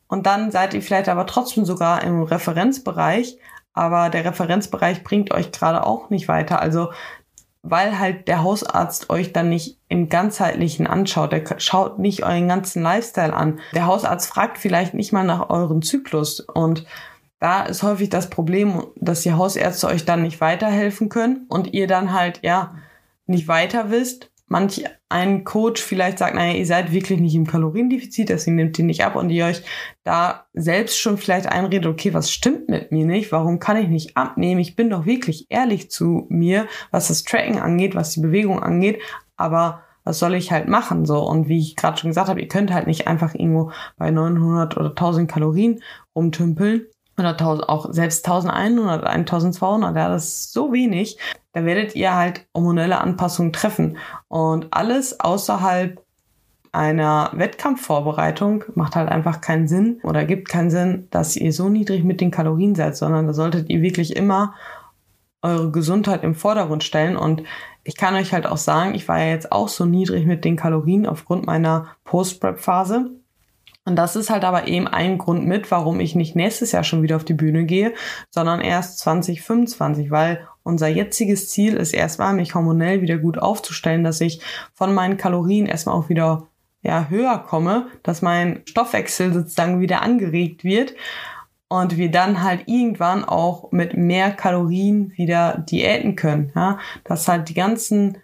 Und 0.06 0.26
dann 0.26 0.50
seid 0.50 0.74
ihr 0.74 0.82
vielleicht 0.82 1.08
aber 1.08 1.26
trotzdem 1.26 1.64
sogar 1.64 2.02
im 2.02 2.22
Referenzbereich, 2.22 3.38
aber 3.72 4.10
der 4.10 4.24
Referenzbereich 4.24 5.02
bringt 5.02 5.32
euch 5.32 5.50
gerade 5.50 5.86
auch 5.86 6.10
nicht 6.10 6.28
weiter. 6.28 6.60
Also 6.60 6.90
weil 7.66 7.98
halt 7.98 8.28
der 8.28 8.42
Hausarzt 8.42 9.08
euch 9.08 9.32
dann 9.32 9.48
nicht 9.48 9.78
im 9.88 10.10
ganzheitlichen 10.10 10.86
anschaut. 10.86 11.32
Der 11.32 11.42
schaut 11.58 11.98
nicht 11.98 12.22
euren 12.22 12.46
ganzen 12.46 12.82
Lifestyle 12.82 13.32
an. 13.32 13.58
Der 13.74 13.86
Hausarzt 13.86 14.28
fragt 14.28 14.58
vielleicht 14.58 14.92
nicht 14.92 15.12
mal 15.12 15.24
nach 15.24 15.48
euren 15.48 15.80
Zyklus 15.80 16.40
und 16.40 16.84
da 17.40 17.62
ist 17.64 17.82
häufig 17.82 18.10
das 18.10 18.30
Problem, 18.30 18.86
dass 18.96 19.22
die 19.22 19.32
Hausärzte 19.32 19.86
euch 19.86 20.04
dann 20.04 20.22
nicht 20.22 20.40
weiterhelfen 20.40 21.08
können 21.08 21.46
und 21.48 21.72
ihr 21.72 21.86
dann 21.86 22.12
halt, 22.12 22.40
ja, 22.42 22.74
nicht 23.26 23.48
weiter 23.48 23.90
wisst 23.90 24.30
manch 24.46 24.84
ein 25.08 25.44
Coach 25.44 25.82
vielleicht 25.82 26.18
sagt, 26.18 26.34
naja, 26.34 26.54
ihr 26.54 26.66
seid 26.66 26.92
wirklich 26.92 27.20
nicht 27.20 27.34
im 27.34 27.46
Kaloriendefizit, 27.46 28.28
deswegen 28.28 28.56
nehmt 28.56 28.78
ihr 28.78 28.84
nicht 28.84 29.04
ab 29.04 29.16
und 29.16 29.30
ihr 29.30 29.46
euch 29.46 29.62
da 30.02 30.46
selbst 30.52 30.98
schon 30.98 31.18
vielleicht 31.18 31.46
einredet, 31.46 31.86
okay, 31.86 32.12
was 32.12 32.30
stimmt 32.30 32.68
mit 32.68 32.92
mir 32.92 33.06
nicht? 33.06 33.32
Warum 33.32 33.58
kann 33.58 33.76
ich 33.76 33.88
nicht 33.88 34.16
abnehmen? 34.16 34.60
Ich 34.60 34.76
bin 34.76 34.90
doch 34.90 35.06
wirklich 35.06 35.46
ehrlich 35.48 35.90
zu 35.90 36.26
mir, 36.28 36.66
was 36.90 37.08
das 37.08 37.24
Tracken 37.24 37.58
angeht, 37.58 37.94
was 37.94 38.10
die 38.10 38.20
Bewegung 38.20 38.62
angeht, 38.62 39.00
aber 39.36 39.82
was 40.04 40.18
soll 40.18 40.34
ich 40.34 40.52
halt 40.52 40.68
machen 40.68 41.06
so 41.06 41.26
und 41.26 41.48
wie 41.48 41.58
ich 41.58 41.76
gerade 41.76 41.96
schon 41.96 42.10
gesagt 42.10 42.28
habe, 42.28 42.40
ihr 42.40 42.48
könnt 42.48 42.72
halt 42.72 42.86
nicht 42.86 43.06
einfach 43.06 43.34
irgendwo 43.34 43.72
bei 43.96 44.10
900 44.10 44.76
oder 44.76 44.90
1000 44.90 45.30
Kalorien 45.30 45.80
rumtümpeln 46.14 46.86
oder 47.18 47.30
1000, 47.30 47.68
auch 47.68 47.92
selbst 47.92 48.26
1100, 48.26 49.04
1200, 49.04 49.96
ja, 49.96 50.08
das 50.08 50.24
ist 50.24 50.52
so 50.52 50.72
wenig. 50.72 51.18
Da 51.52 51.64
werdet 51.64 51.94
ihr 51.94 52.14
halt 52.14 52.46
hormonelle 52.54 53.00
Anpassungen 53.00 53.52
treffen. 53.52 53.98
Und 54.28 54.68
alles 54.72 55.20
außerhalb 55.20 56.02
einer 56.72 57.30
Wettkampfvorbereitung 57.34 58.64
macht 58.74 58.96
halt 58.96 59.08
einfach 59.08 59.40
keinen 59.40 59.68
Sinn 59.68 60.00
oder 60.02 60.24
gibt 60.24 60.48
keinen 60.48 60.70
Sinn, 60.70 61.06
dass 61.10 61.36
ihr 61.36 61.52
so 61.52 61.68
niedrig 61.68 62.02
mit 62.02 62.20
den 62.20 62.32
Kalorien 62.32 62.74
seid, 62.74 62.96
sondern 62.96 63.28
da 63.28 63.32
solltet 63.32 63.70
ihr 63.70 63.80
wirklich 63.80 64.16
immer 64.16 64.54
eure 65.40 65.70
Gesundheit 65.70 66.24
im 66.24 66.34
Vordergrund 66.34 66.82
stellen. 66.82 67.16
Und 67.16 67.44
ich 67.84 67.96
kann 67.96 68.14
euch 68.16 68.32
halt 68.32 68.46
auch 68.46 68.56
sagen, 68.56 68.94
ich 68.94 69.06
war 69.06 69.20
ja 69.20 69.26
jetzt 69.26 69.52
auch 69.52 69.68
so 69.68 69.84
niedrig 69.84 70.26
mit 70.26 70.44
den 70.44 70.56
Kalorien 70.56 71.06
aufgrund 71.06 71.46
meiner 71.46 71.94
Post-Prep-Phase. 72.04 73.10
Und 73.86 73.96
das 73.96 74.16
ist 74.16 74.30
halt 74.30 74.44
aber 74.44 74.66
eben 74.66 74.88
ein 74.88 75.18
Grund 75.18 75.46
mit, 75.46 75.70
warum 75.70 76.00
ich 76.00 76.14
nicht 76.14 76.34
nächstes 76.34 76.72
Jahr 76.72 76.84
schon 76.84 77.02
wieder 77.02 77.16
auf 77.16 77.24
die 77.24 77.34
Bühne 77.34 77.64
gehe, 77.64 77.92
sondern 78.30 78.60
erst 78.60 78.98
2025, 79.00 80.10
weil 80.10 80.48
unser 80.62 80.88
jetziges 80.88 81.50
Ziel 81.50 81.74
ist 81.74 81.92
erstmal, 81.92 82.32
mich 82.32 82.54
hormonell 82.54 83.02
wieder 83.02 83.18
gut 83.18 83.38
aufzustellen, 83.38 84.02
dass 84.02 84.22
ich 84.22 84.40
von 84.72 84.94
meinen 84.94 85.18
Kalorien 85.18 85.66
erstmal 85.66 85.94
auch 85.94 86.08
wieder 86.08 86.46
ja, 86.82 87.08
höher 87.08 87.38
komme, 87.38 87.88
dass 88.02 88.22
mein 88.22 88.62
Stoffwechsel 88.66 89.32
sozusagen 89.32 89.80
wieder 89.80 90.02
angeregt 90.02 90.64
wird 90.64 90.94
und 91.68 91.96
wir 91.96 92.10
dann 92.10 92.42
halt 92.42 92.64
irgendwann 92.66 93.24
auch 93.24 93.70
mit 93.72 93.96
mehr 93.96 94.30
Kalorien 94.30 95.12
wieder 95.16 95.58
diäten 95.58 96.16
können. 96.16 96.52
Ja? 96.54 96.78
Dass 97.04 97.28
halt 97.28 97.48
die 97.48 97.54
ganzen 97.54 98.18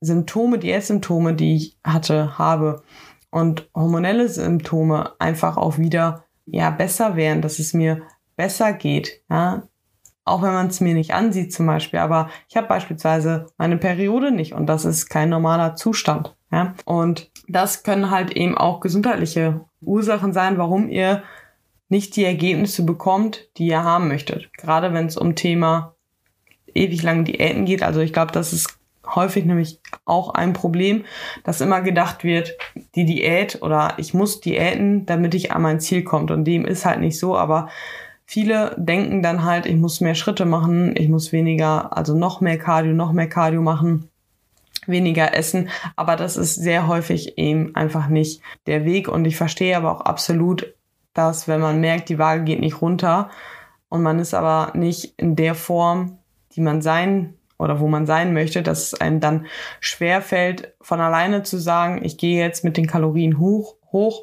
Symptome, 0.00 0.58
Diätsymptome, 0.58 1.34
die 1.34 1.56
ich 1.56 1.76
hatte, 1.84 2.38
habe, 2.38 2.82
und 3.30 3.68
hormonelle 3.74 4.28
Symptome 4.28 5.12
einfach 5.18 5.56
auch 5.56 5.78
wieder 5.78 6.24
ja 6.46 6.70
besser 6.70 7.16
werden, 7.16 7.42
dass 7.42 7.58
es 7.58 7.74
mir 7.74 8.02
besser 8.36 8.72
geht, 8.72 9.22
ja, 9.30 9.62
auch 10.24 10.42
wenn 10.42 10.52
man 10.52 10.66
es 10.66 10.80
mir 10.80 10.94
nicht 10.94 11.14
ansieht 11.14 11.52
zum 11.52 11.66
Beispiel, 11.66 11.98
aber 12.00 12.30
ich 12.48 12.56
habe 12.56 12.66
beispielsweise 12.66 13.46
meine 13.58 13.78
Periode 13.78 14.30
nicht 14.30 14.52
und 14.52 14.66
das 14.66 14.84
ist 14.84 15.08
kein 15.08 15.28
normaler 15.28 15.74
Zustand, 15.76 16.36
ja, 16.50 16.74
und 16.84 17.30
das 17.48 17.82
können 17.82 18.10
halt 18.10 18.32
eben 18.32 18.56
auch 18.56 18.80
gesundheitliche 18.80 19.64
Ursachen 19.80 20.32
sein, 20.32 20.58
warum 20.58 20.88
ihr 20.88 21.22
nicht 21.88 22.16
die 22.16 22.24
Ergebnisse 22.24 22.84
bekommt, 22.84 23.48
die 23.56 23.68
ihr 23.68 23.84
haben 23.84 24.08
möchtet. 24.08 24.52
Gerade 24.54 24.92
wenn 24.92 25.06
es 25.06 25.16
um 25.16 25.36
Thema 25.36 25.94
ewig 26.76 27.02
lange 27.02 27.24
Diäten 27.24 27.64
geht. 27.64 27.82
Also 27.82 28.00
ich 28.00 28.12
glaube, 28.12 28.32
das 28.32 28.52
ist 28.52 28.78
häufig 29.14 29.44
nämlich 29.44 29.80
auch 30.04 30.34
ein 30.34 30.52
Problem, 30.52 31.04
dass 31.44 31.60
immer 31.60 31.82
gedacht 31.82 32.24
wird, 32.24 32.56
die 32.94 33.04
Diät 33.04 33.62
oder 33.62 33.94
ich 33.98 34.14
muss 34.14 34.40
diäten, 34.40 35.06
damit 35.06 35.34
ich 35.34 35.52
an 35.52 35.62
mein 35.62 35.80
Ziel 35.80 36.02
komme. 36.02 36.32
Und 36.32 36.44
dem 36.44 36.64
ist 36.64 36.84
halt 36.84 37.00
nicht 37.00 37.18
so, 37.18 37.36
aber 37.36 37.68
viele 38.24 38.74
denken 38.78 39.22
dann 39.22 39.44
halt, 39.44 39.66
ich 39.66 39.76
muss 39.76 40.00
mehr 40.00 40.14
Schritte 40.14 40.44
machen, 40.44 40.94
ich 40.96 41.08
muss 41.08 41.32
weniger, 41.32 41.96
also 41.96 42.16
noch 42.16 42.40
mehr 42.40 42.58
Cardio, 42.58 42.92
noch 42.92 43.12
mehr 43.12 43.28
Cardio 43.28 43.62
machen 43.62 44.08
weniger 44.86 45.34
essen, 45.34 45.68
aber 45.96 46.16
das 46.16 46.36
ist 46.36 46.54
sehr 46.54 46.86
häufig 46.86 47.38
eben 47.38 47.74
einfach 47.74 48.08
nicht 48.08 48.40
der 48.66 48.84
Weg 48.84 49.08
und 49.08 49.24
ich 49.24 49.36
verstehe 49.36 49.76
aber 49.76 49.92
auch 49.92 50.00
absolut, 50.02 50.74
dass 51.12 51.48
wenn 51.48 51.60
man 51.60 51.80
merkt, 51.80 52.08
die 52.08 52.18
Waage 52.18 52.44
geht 52.44 52.60
nicht 52.60 52.80
runter 52.82 53.30
und 53.88 54.02
man 54.02 54.18
ist 54.18 54.34
aber 54.34 54.72
nicht 54.76 55.14
in 55.16 55.36
der 55.36 55.54
Form, 55.54 56.18
die 56.52 56.60
man 56.60 56.82
sein 56.82 57.34
oder 57.58 57.80
wo 57.80 57.88
man 57.88 58.06
sein 58.06 58.32
möchte, 58.32 58.62
dass 58.62 58.92
es 58.92 59.00
einem 59.00 59.20
dann 59.20 59.46
schwer 59.80 60.22
fällt, 60.22 60.74
von 60.80 61.00
alleine 61.00 61.42
zu 61.42 61.58
sagen, 61.58 62.04
ich 62.04 62.18
gehe 62.18 62.42
jetzt 62.42 62.64
mit 62.64 62.76
den 62.76 62.86
Kalorien 62.86 63.38
hoch, 63.38 63.76
hoch 63.92 64.22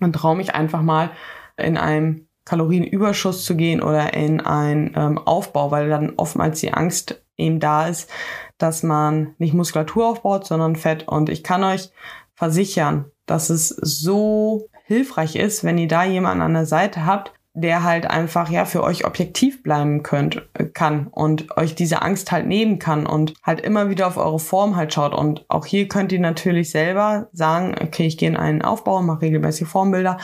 und 0.00 0.14
traue 0.14 0.36
mich 0.36 0.54
einfach 0.54 0.82
mal 0.82 1.10
in 1.56 1.76
einem 1.76 2.28
Kalorienüberschuss 2.44 3.44
zu 3.44 3.56
gehen 3.56 3.82
oder 3.82 4.14
in 4.14 4.40
einen 4.40 4.92
ähm, 4.96 5.18
Aufbau, 5.18 5.70
weil 5.70 5.90
dann 5.90 6.14
oftmals 6.16 6.60
die 6.60 6.72
Angst 6.72 7.22
eben 7.36 7.60
da 7.60 7.86
ist, 7.86 8.10
dass 8.56 8.82
man 8.82 9.34
nicht 9.38 9.54
Muskulatur 9.54 10.06
aufbaut, 10.06 10.46
sondern 10.46 10.74
Fett. 10.74 11.06
Und 11.06 11.28
ich 11.28 11.44
kann 11.44 11.62
euch 11.62 11.90
versichern, 12.34 13.04
dass 13.26 13.50
es 13.50 13.68
so 13.68 14.68
hilfreich 14.84 15.36
ist, 15.36 15.62
wenn 15.62 15.76
ihr 15.76 15.88
da 15.88 16.04
jemanden 16.04 16.42
an 16.42 16.54
der 16.54 16.66
Seite 16.66 17.04
habt, 17.04 17.32
der 17.60 17.82
halt 17.82 18.08
einfach 18.08 18.50
ja 18.50 18.64
für 18.64 18.82
euch 18.82 19.04
objektiv 19.04 19.62
bleiben 19.62 20.02
könnt, 20.02 20.48
äh, 20.54 20.64
kann 20.64 21.08
und 21.08 21.56
euch 21.56 21.74
diese 21.74 22.02
Angst 22.02 22.30
halt 22.30 22.46
nehmen 22.46 22.78
kann 22.78 23.06
und 23.06 23.34
halt 23.42 23.60
immer 23.60 23.90
wieder 23.90 24.06
auf 24.06 24.16
eure 24.16 24.38
Form 24.38 24.76
halt 24.76 24.94
schaut. 24.94 25.14
Und 25.14 25.44
auch 25.48 25.66
hier 25.66 25.88
könnt 25.88 26.12
ihr 26.12 26.20
natürlich 26.20 26.70
selber 26.70 27.28
sagen, 27.32 27.74
okay, 27.80 28.06
ich 28.06 28.16
gehe 28.16 28.28
in 28.28 28.36
einen 28.36 28.62
Aufbau, 28.62 29.02
mache 29.02 29.22
regelmäßig 29.22 29.66
Formbilder. 29.66 30.18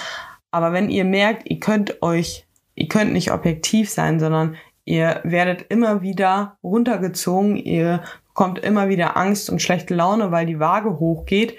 Aber 0.50 0.72
wenn 0.72 0.90
ihr 0.90 1.04
merkt, 1.04 1.50
ihr 1.50 1.58
könnt 1.58 2.02
euch, 2.02 2.46
ihr 2.74 2.88
könnt 2.88 3.12
nicht 3.12 3.32
objektiv 3.32 3.90
sein, 3.90 4.20
sondern 4.20 4.56
ihr 4.84 5.20
werdet 5.24 5.66
immer 5.70 6.02
wieder 6.02 6.58
runtergezogen, 6.62 7.56
ihr 7.56 8.02
bekommt 8.28 8.58
immer 8.60 8.88
wieder 8.88 9.16
Angst 9.16 9.50
und 9.50 9.62
schlechte 9.62 9.94
Laune, 9.94 10.30
weil 10.30 10.46
die 10.46 10.60
Waage 10.60 10.98
hochgeht, 10.98 11.56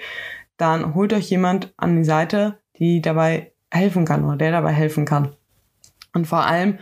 dann 0.56 0.94
holt 0.94 1.12
euch 1.12 1.28
jemand 1.28 1.74
an 1.76 1.96
die 1.96 2.04
Seite, 2.04 2.58
die 2.78 3.02
dabei 3.02 3.52
helfen 3.70 4.06
kann 4.06 4.24
oder 4.24 4.36
der 4.36 4.52
dabei 4.52 4.72
helfen 4.72 5.04
kann 5.04 5.36
und 6.16 6.26
vor 6.26 6.44
allem 6.44 6.78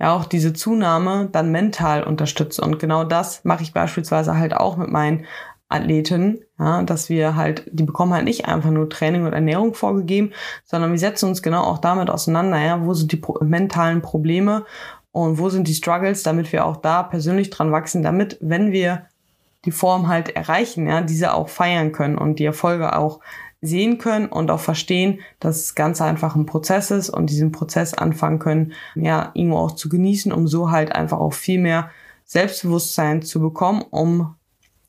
ja 0.00 0.14
auch 0.14 0.24
diese 0.24 0.52
Zunahme 0.54 1.28
dann 1.30 1.52
mental 1.52 2.02
unterstütze. 2.02 2.62
Und 2.62 2.78
genau 2.78 3.04
das 3.04 3.44
mache 3.44 3.62
ich 3.62 3.74
beispielsweise 3.74 4.36
halt 4.36 4.54
auch 4.54 4.76
mit 4.76 4.90
meinen 4.90 5.26
Athleten, 5.68 6.40
ja, 6.58 6.82
dass 6.82 7.10
wir 7.10 7.36
halt, 7.36 7.68
die 7.70 7.82
bekommen 7.82 8.14
halt 8.14 8.24
nicht 8.24 8.46
einfach 8.46 8.70
nur 8.70 8.88
Training 8.88 9.26
und 9.26 9.34
Ernährung 9.34 9.74
vorgegeben, 9.74 10.32
sondern 10.64 10.92
wir 10.92 10.98
setzen 10.98 11.28
uns 11.28 11.42
genau 11.42 11.62
auch 11.62 11.78
damit 11.78 12.08
auseinander, 12.08 12.58
ja, 12.58 12.84
wo 12.84 12.94
sind 12.94 13.12
die 13.12 13.16
pro 13.16 13.38
mentalen 13.44 14.00
Probleme 14.00 14.64
und 15.12 15.38
wo 15.38 15.50
sind 15.50 15.68
die 15.68 15.74
Struggles, 15.74 16.22
damit 16.22 16.50
wir 16.52 16.64
auch 16.64 16.78
da 16.78 17.02
persönlich 17.02 17.50
dran 17.50 17.70
wachsen, 17.70 18.02
damit, 18.02 18.38
wenn 18.40 18.72
wir 18.72 19.02
die 19.66 19.70
Form 19.70 20.08
halt 20.08 20.34
erreichen, 20.34 20.86
ja, 20.86 21.02
diese 21.02 21.34
auch 21.34 21.50
feiern 21.50 21.92
können 21.92 22.16
und 22.16 22.38
die 22.38 22.46
Erfolge 22.46 22.96
auch 22.96 23.20
sehen 23.60 23.98
können 23.98 24.26
und 24.26 24.50
auch 24.50 24.60
verstehen, 24.60 25.20
dass 25.40 25.56
es 25.56 25.74
ganz 25.74 26.00
einfach 26.00 26.36
ein 26.36 26.46
Prozess 26.46 26.90
ist 26.90 27.10
und 27.10 27.30
diesen 27.30 27.52
Prozess 27.52 27.94
anfangen 27.94 28.38
können, 28.38 28.72
ja, 28.94 29.30
irgendwo 29.34 29.58
auch 29.58 29.72
zu 29.72 29.88
genießen, 29.88 30.32
um 30.32 30.46
so 30.46 30.70
halt 30.70 30.92
einfach 30.92 31.18
auch 31.18 31.32
viel 31.32 31.58
mehr 31.60 31.90
Selbstbewusstsein 32.24 33.22
zu 33.22 33.40
bekommen, 33.40 33.82
um 33.90 34.34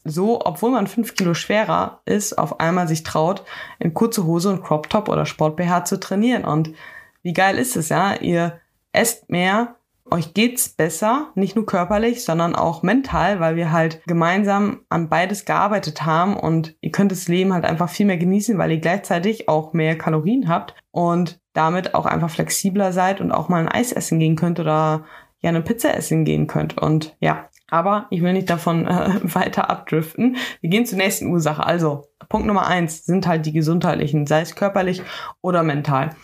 so, 0.05 0.41
obwohl 0.45 0.71
man 0.71 0.87
fünf 0.87 1.15
Kilo 1.15 1.33
schwerer 1.33 2.01
ist, 2.05 2.37
auf 2.37 2.59
einmal 2.59 2.87
sich 2.87 3.03
traut, 3.03 3.43
in 3.79 3.93
kurze 3.93 4.25
Hose 4.25 4.49
und 4.49 4.63
Crop 4.63 4.89
Top 4.89 5.09
oder 5.09 5.25
Sport 5.25 5.57
BH 5.57 5.85
zu 5.85 5.99
trainieren. 5.99 6.45
Und 6.45 6.73
wie 7.21 7.33
geil 7.33 7.57
ist 7.57 7.75
es, 7.75 7.89
ja? 7.89 8.15
Ihr 8.15 8.59
esst 8.91 9.29
mehr, 9.29 9.75
euch 10.11 10.33
geht's 10.33 10.69
besser, 10.69 11.31
nicht 11.35 11.55
nur 11.55 11.65
körperlich, 11.65 12.23
sondern 12.23 12.55
auch 12.55 12.83
mental, 12.83 13.39
weil 13.39 13.55
wir 13.55 13.71
halt 13.71 14.01
gemeinsam 14.05 14.81
an 14.89 15.09
beides 15.09 15.45
gearbeitet 15.45 16.05
haben 16.05 16.37
und 16.37 16.75
ihr 16.81 16.91
könnt 16.91 17.11
das 17.11 17.27
Leben 17.27 17.53
halt 17.53 17.65
einfach 17.65 17.89
viel 17.89 18.05
mehr 18.05 18.17
genießen, 18.17 18.57
weil 18.57 18.71
ihr 18.71 18.79
gleichzeitig 18.79 19.49
auch 19.49 19.73
mehr 19.73 19.97
Kalorien 19.97 20.47
habt 20.47 20.75
und 20.91 21.39
damit 21.53 21.95
auch 21.95 22.05
einfach 22.05 22.29
flexibler 22.29 22.91
seid 22.91 23.21
und 23.21 23.31
auch 23.31 23.49
mal 23.49 23.61
ein 23.61 23.69
Eis 23.69 23.91
essen 23.91 24.19
gehen 24.19 24.35
könnt 24.35 24.59
oder 24.59 25.05
ja 25.41 25.49
eine 25.49 25.61
Pizza 25.61 25.95
essen 25.95 26.25
gehen 26.25 26.47
könnt. 26.47 26.77
Und 26.77 27.15
ja, 27.19 27.49
aber 27.69 28.07
ich 28.09 28.21
will 28.21 28.33
nicht 28.33 28.49
davon 28.49 28.87
äh, 28.87 29.19
weiter 29.23 29.69
abdriften. 29.69 30.37
Wir 30.61 30.69
gehen 30.69 30.85
zur 30.85 30.97
nächsten 30.97 31.27
Ursache. 31.27 31.65
Also, 31.65 32.07
Punkt 32.27 32.47
Nummer 32.47 32.67
eins 32.67 33.05
sind 33.05 33.27
halt 33.27 33.45
die 33.45 33.53
gesundheitlichen, 33.53 34.27
sei 34.27 34.41
es 34.41 34.55
körperlich 34.55 35.01
oder 35.41 35.63
mental. 35.63 36.15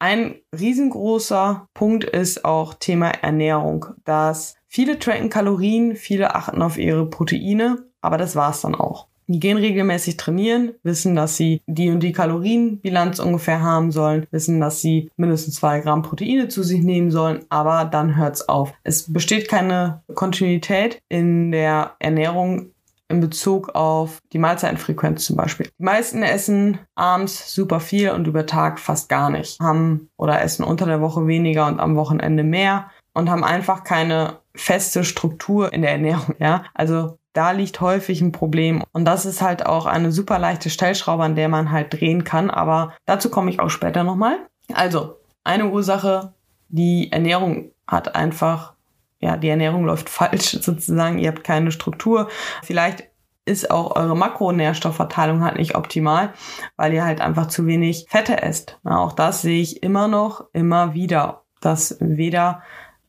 Ein 0.00 0.36
riesengroßer 0.56 1.66
Punkt 1.74 2.04
ist 2.04 2.44
auch 2.44 2.74
Thema 2.74 3.08
Ernährung, 3.08 3.86
dass 4.04 4.54
viele 4.68 4.98
tracken 4.98 5.28
Kalorien, 5.28 5.96
viele 5.96 6.36
achten 6.36 6.62
auf 6.62 6.78
ihre 6.78 7.06
Proteine, 7.06 7.84
aber 8.00 8.16
das 8.16 8.36
war's 8.36 8.60
dann 8.60 8.76
auch. 8.76 9.08
Die 9.30 9.40
gehen 9.40 9.58
regelmäßig 9.58 10.16
trainieren, 10.16 10.72
wissen, 10.82 11.14
dass 11.14 11.36
sie 11.36 11.60
die 11.66 11.90
und 11.90 12.00
die 12.00 12.12
Kalorienbilanz 12.12 13.18
ungefähr 13.18 13.60
haben 13.60 13.92
sollen, 13.92 14.26
wissen, 14.30 14.58
dass 14.58 14.80
sie 14.80 15.10
mindestens 15.16 15.56
zwei 15.56 15.80
Gramm 15.80 16.02
Proteine 16.02 16.48
zu 16.48 16.62
sich 16.62 16.82
nehmen 16.82 17.10
sollen, 17.10 17.44
aber 17.50 17.84
dann 17.84 18.16
hört's 18.16 18.48
auf. 18.48 18.72
Es 18.84 19.12
besteht 19.12 19.48
keine 19.48 20.02
Kontinuität 20.14 21.02
in 21.10 21.50
der 21.50 21.96
Ernährung 21.98 22.70
in 23.08 23.20
Bezug 23.20 23.70
auf 23.74 24.20
die 24.32 24.38
Mahlzeitenfrequenz 24.38 25.24
zum 25.24 25.36
Beispiel. 25.36 25.70
Die 25.78 25.84
meisten 25.84 26.22
essen 26.22 26.78
abends 26.94 27.54
super 27.54 27.80
viel 27.80 28.10
und 28.10 28.26
über 28.26 28.46
Tag 28.46 28.78
fast 28.78 29.08
gar 29.08 29.30
nicht, 29.30 29.58
haben 29.60 30.10
oder 30.16 30.42
essen 30.42 30.64
unter 30.64 30.86
der 30.86 31.00
Woche 31.00 31.26
weniger 31.26 31.66
und 31.66 31.80
am 31.80 31.96
Wochenende 31.96 32.44
mehr 32.44 32.90
und 33.14 33.30
haben 33.30 33.44
einfach 33.44 33.84
keine 33.84 34.38
feste 34.54 35.04
Struktur 35.04 35.72
in 35.72 35.82
der 35.82 35.92
Ernährung, 35.92 36.34
ja. 36.38 36.64
Also 36.74 37.18
da 37.38 37.52
liegt 37.52 37.80
häufig 37.80 38.20
ein 38.20 38.32
Problem. 38.32 38.82
Und 38.92 39.04
das 39.04 39.24
ist 39.24 39.42
halt 39.42 39.64
auch 39.64 39.86
eine 39.86 40.10
super 40.10 40.40
leichte 40.40 40.70
Stellschraube, 40.70 41.22
an 41.22 41.36
der 41.36 41.48
man 41.48 41.70
halt 41.70 41.94
drehen 41.94 42.24
kann. 42.24 42.50
Aber 42.50 42.94
dazu 43.06 43.30
komme 43.30 43.50
ich 43.50 43.60
auch 43.60 43.70
später 43.70 44.02
nochmal. 44.02 44.38
Also, 44.74 45.20
eine 45.44 45.68
Ursache, 45.68 46.32
die 46.68 47.12
Ernährung 47.12 47.70
hat 47.86 48.16
einfach, 48.16 48.74
ja, 49.20 49.36
die 49.36 49.48
Ernährung 49.48 49.84
läuft 49.84 50.08
falsch 50.10 50.58
sozusagen. 50.60 51.18
Ihr 51.18 51.28
habt 51.28 51.44
keine 51.44 51.72
Struktur. 51.72 52.28
Vielleicht 52.62 53.08
ist 53.44 53.70
auch 53.70 53.96
eure 53.96 54.16
Makronährstoffverteilung 54.16 55.42
halt 55.42 55.56
nicht 55.56 55.74
optimal, 55.74 56.34
weil 56.76 56.92
ihr 56.92 57.04
halt 57.04 57.20
einfach 57.20 57.46
zu 57.46 57.66
wenig 57.66 58.06
Fette 58.08 58.42
esst. 58.42 58.78
Ja, 58.84 58.98
auch 58.98 59.12
das 59.12 59.42
sehe 59.42 59.62
ich 59.62 59.82
immer 59.82 60.06
noch, 60.06 60.44
immer 60.52 60.92
wieder, 60.94 61.44
dass 61.60 61.96
weder, 62.00 62.62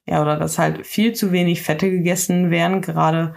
ja, 0.05 0.21
oder 0.21 0.37
dass 0.37 0.57
halt 0.57 0.87
viel 0.87 1.13
zu 1.13 1.31
wenig 1.31 1.61
Fette 1.61 1.89
gegessen 1.89 2.51
werden, 2.51 2.81
gerade 2.81 3.35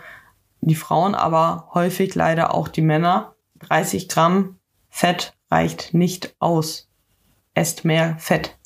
die 0.60 0.76
Frauen, 0.76 1.16
aber 1.16 1.68
häufig 1.74 2.14
leider 2.14 2.54
auch 2.54 2.68
die 2.68 2.82
Männer. 2.82 3.34
30 3.58 4.08
Gramm 4.08 4.58
Fett 4.88 5.34
reicht 5.50 5.92
nicht 5.92 6.36
aus. 6.38 6.88
Esst 7.54 7.84
mehr 7.84 8.16
Fett. 8.18 8.58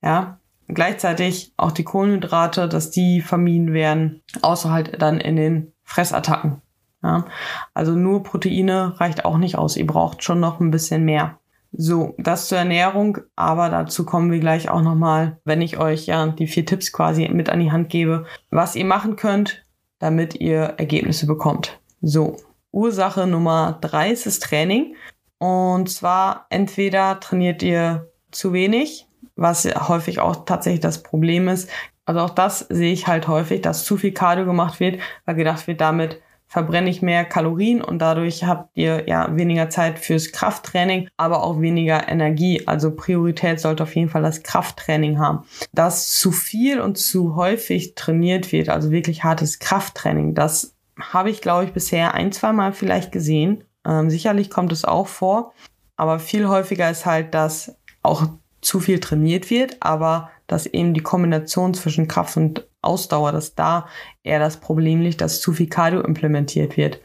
Ja, 0.00 0.38
gleichzeitig 0.68 1.52
auch 1.56 1.72
die 1.72 1.84
Kohlenhydrate, 1.84 2.68
dass 2.68 2.90
die 2.90 3.20
vermieden 3.20 3.72
werden, 3.72 4.22
außer 4.42 4.70
halt 4.70 5.00
dann 5.00 5.20
in 5.20 5.36
den 5.36 5.72
Fressattacken. 5.82 6.62
Ja, 7.02 7.26
also 7.74 7.92
nur 7.92 8.22
Proteine 8.22 8.98
reicht 9.00 9.24
auch 9.24 9.38
nicht 9.38 9.56
aus. 9.56 9.76
Ihr 9.76 9.86
braucht 9.86 10.24
schon 10.24 10.40
noch 10.40 10.60
ein 10.60 10.70
bisschen 10.70 11.04
mehr. 11.04 11.38
So, 11.70 12.14
das 12.18 12.48
zur 12.48 12.58
Ernährung, 12.58 13.18
aber 13.36 13.68
dazu 13.68 14.04
kommen 14.04 14.32
wir 14.32 14.40
gleich 14.40 14.70
auch 14.70 14.80
nochmal, 14.80 15.38
wenn 15.44 15.60
ich 15.60 15.78
euch 15.78 16.06
ja 16.06 16.26
die 16.26 16.46
vier 16.46 16.64
Tipps 16.64 16.92
quasi 16.92 17.28
mit 17.28 17.50
an 17.50 17.60
die 17.60 17.70
Hand 17.70 17.90
gebe, 17.90 18.24
was 18.50 18.74
ihr 18.74 18.86
machen 18.86 19.16
könnt, 19.16 19.66
damit 19.98 20.34
ihr 20.40 20.74
Ergebnisse 20.78 21.26
bekommt. 21.26 21.78
So, 22.00 22.36
Ursache 22.72 23.26
Nummer 23.26 23.78
drei 23.80 24.10
ist 24.10 24.26
das 24.26 24.40
Training. 24.40 24.96
Und 25.38 25.90
zwar 25.90 26.46
entweder 26.50 27.20
trainiert 27.20 27.62
ihr 27.62 28.10
zu 28.30 28.52
wenig, 28.52 29.07
was 29.38 29.64
häufig 29.88 30.20
auch 30.20 30.44
tatsächlich 30.44 30.80
das 30.80 31.02
Problem 31.02 31.48
ist. 31.48 31.70
Also 32.04 32.20
auch 32.20 32.30
das 32.30 32.60
sehe 32.68 32.92
ich 32.92 33.06
halt 33.06 33.28
häufig, 33.28 33.62
dass 33.62 33.84
zu 33.84 33.96
viel 33.96 34.12
Cardio 34.12 34.44
gemacht 34.44 34.80
wird, 34.80 35.00
weil 35.24 35.34
gedacht 35.34 35.66
wird, 35.66 35.80
damit 35.80 36.20
verbrenne 36.48 36.88
ich 36.88 37.02
mehr 37.02 37.26
Kalorien 37.26 37.82
und 37.82 37.98
dadurch 37.98 38.44
habt 38.44 38.70
ihr 38.74 39.06
ja 39.06 39.36
weniger 39.36 39.68
Zeit 39.68 39.98
fürs 39.98 40.32
Krafttraining, 40.32 41.08
aber 41.18 41.44
auch 41.44 41.60
weniger 41.60 42.08
Energie. 42.08 42.66
Also 42.66 42.90
Priorität 42.90 43.60
sollte 43.60 43.82
auf 43.82 43.94
jeden 43.94 44.08
Fall 44.08 44.22
das 44.22 44.42
Krafttraining 44.42 45.18
haben. 45.18 45.44
Dass 45.72 46.18
zu 46.18 46.32
viel 46.32 46.80
und 46.80 46.96
zu 46.96 47.36
häufig 47.36 47.94
trainiert 47.94 48.50
wird, 48.50 48.70
also 48.70 48.90
wirklich 48.90 49.24
hartes 49.24 49.58
Krafttraining, 49.58 50.34
das 50.34 50.74
habe 50.98 51.30
ich, 51.30 51.42
glaube 51.42 51.64
ich, 51.64 51.72
bisher 51.72 52.14
ein, 52.14 52.32
zwei 52.32 52.52
Mal 52.52 52.72
vielleicht 52.72 53.12
gesehen. 53.12 53.64
Ähm, 53.86 54.08
sicherlich 54.08 54.50
kommt 54.50 54.72
es 54.72 54.86
auch 54.86 55.06
vor, 55.06 55.52
aber 55.96 56.18
viel 56.18 56.48
häufiger 56.48 56.90
ist 56.90 57.04
halt, 57.04 57.34
dass 57.34 57.76
auch 58.02 58.26
zu 58.68 58.80
viel 58.80 59.00
trainiert 59.00 59.48
wird, 59.48 59.78
aber 59.80 60.30
dass 60.46 60.66
eben 60.66 60.92
die 60.92 61.00
Kombination 61.00 61.72
zwischen 61.72 62.06
Kraft 62.06 62.36
und 62.36 62.66
Ausdauer, 62.82 63.32
dass 63.32 63.54
da 63.54 63.88
eher 64.22 64.38
das 64.38 64.58
Problem 64.58 65.00
liegt, 65.00 65.22
dass 65.22 65.40
zu 65.40 65.54
viel 65.54 65.70
Cardio 65.70 66.02
implementiert 66.02 66.76
wird. 66.76 67.00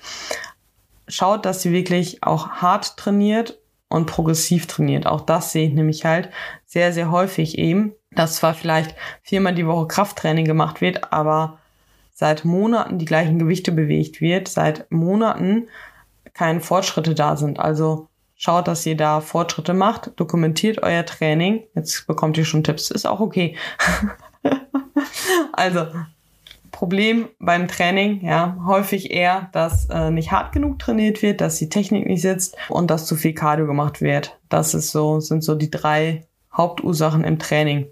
Schaut, 1.07 1.45
dass 1.45 1.61
sie 1.61 1.71
wirklich 1.71 2.21
auch 2.21 2.49
hart 2.49 2.97
trainiert 2.97 3.59
und 3.87 4.07
progressiv 4.07 4.67
trainiert. 4.67 5.07
Auch 5.07 5.21
das 5.21 5.53
sehe 5.53 5.69
ich 5.69 5.73
nämlich 5.73 6.03
halt 6.03 6.29
sehr, 6.65 6.91
sehr 6.91 7.11
häufig 7.11 7.57
eben, 7.57 7.93
dass 8.11 8.35
zwar 8.35 8.55
vielleicht 8.55 8.93
viermal 9.21 9.55
die 9.55 9.65
Woche 9.65 9.87
Krafttraining 9.87 10.45
gemacht 10.45 10.81
wird, 10.81 11.13
aber 11.13 11.59
seit 12.11 12.43
Monaten 12.43 12.99
die 12.99 13.05
gleichen 13.05 13.39
Gewichte 13.39 13.71
bewegt 13.71 14.19
wird, 14.19 14.49
seit 14.49 14.91
Monaten 14.91 15.69
keine 16.33 16.59
Fortschritte 16.59 17.15
da 17.15 17.37
sind. 17.37 17.57
Also 17.57 18.09
Schaut, 18.45 18.67
dass 18.67 18.85
ihr 18.85 18.97
da 18.97 19.21
Fortschritte 19.21 19.73
macht, 19.73 20.11
dokumentiert 20.17 20.83
euer 20.83 21.05
Training. 21.05 21.63
Jetzt 21.75 22.05
bekommt 22.07 22.37
ihr 22.37 22.43
schon 22.43 22.61
Tipps, 22.61 22.91
ist 22.91 23.07
auch 23.07 23.21
okay. 23.21 23.55
also, 25.53 25.87
Problem 26.69 27.29
beim 27.39 27.69
Training, 27.69 28.19
ja, 28.21 28.57
häufig 28.65 29.11
eher, 29.11 29.47
dass 29.53 29.85
äh, 29.89 30.11
nicht 30.11 30.33
hart 30.33 30.51
genug 30.51 30.77
trainiert 30.77 31.21
wird, 31.21 31.39
dass 31.39 31.57
die 31.57 31.69
Technik 31.69 32.05
nicht 32.05 32.21
sitzt 32.21 32.57
und 32.67 32.91
dass 32.91 33.05
zu 33.05 33.15
viel 33.15 33.33
Cardio 33.33 33.65
gemacht 33.65 34.01
wird. 34.01 34.37
Das 34.49 34.73
ist 34.73 34.91
so, 34.91 35.21
sind 35.21 35.41
so 35.41 35.55
die 35.55 35.71
drei 35.71 36.27
Hauptursachen 36.51 37.23
im 37.23 37.39
Training 37.39 37.87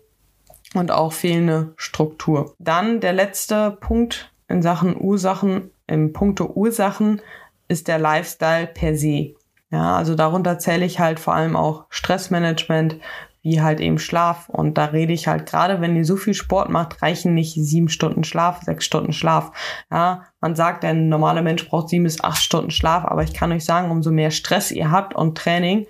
und 0.73 0.91
auch 0.91 1.13
fehlende 1.13 1.73
Struktur. 1.77 2.55
Dann 2.59 2.99
der 2.99 3.13
letzte 3.13 3.71
Punkt 3.79 4.33
in 4.49 4.61
Sachen 4.61 4.99
Ursachen, 4.99 5.71
im 5.87 6.11
Punkto 6.11 6.51
Ursachen 6.53 7.21
ist 7.69 7.87
der 7.87 7.99
Lifestyle 7.99 8.67
per 8.67 8.97
se. 8.97 9.35
Ja, 9.71 9.95
also 9.95 10.15
darunter 10.15 10.59
zähle 10.59 10.85
ich 10.85 10.99
halt 10.99 11.19
vor 11.19 11.33
allem 11.33 11.55
auch 11.55 11.85
Stressmanagement, 11.89 12.97
wie 13.41 13.61
halt 13.61 13.79
eben 13.79 13.97
Schlaf. 13.97 14.49
Und 14.49 14.77
da 14.77 14.85
rede 14.85 15.13
ich 15.13 15.27
halt 15.27 15.45
gerade, 15.45 15.81
wenn 15.81 15.95
ihr 15.95 16.05
so 16.05 16.17
viel 16.17 16.33
Sport 16.33 16.69
macht, 16.69 17.01
reichen 17.01 17.33
nicht 17.33 17.55
sieben 17.55 17.89
Stunden 17.89 18.23
Schlaf, 18.23 18.61
sechs 18.61 18.85
Stunden 18.85 19.13
Schlaf. 19.13 19.51
Ja, 19.89 20.25
man 20.41 20.55
sagt, 20.55 20.85
ein 20.85 21.09
normaler 21.09 21.41
Mensch 21.41 21.67
braucht 21.67 21.89
sieben 21.89 22.03
bis 22.03 22.23
acht 22.23 22.41
Stunden 22.41 22.71
Schlaf, 22.71 23.05
aber 23.05 23.23
ich 23.23 23.33
kann 23.33 23.51
euch 23.51 23.65
sagen, 23.65 23.91
umso 23.91 24.11
mehr 24.11 24.31
Stress 24.31 24.71
ihr 24.71 24.91
habt 24.91 25.15
und 25.15 25.37
Training 25.37 25.87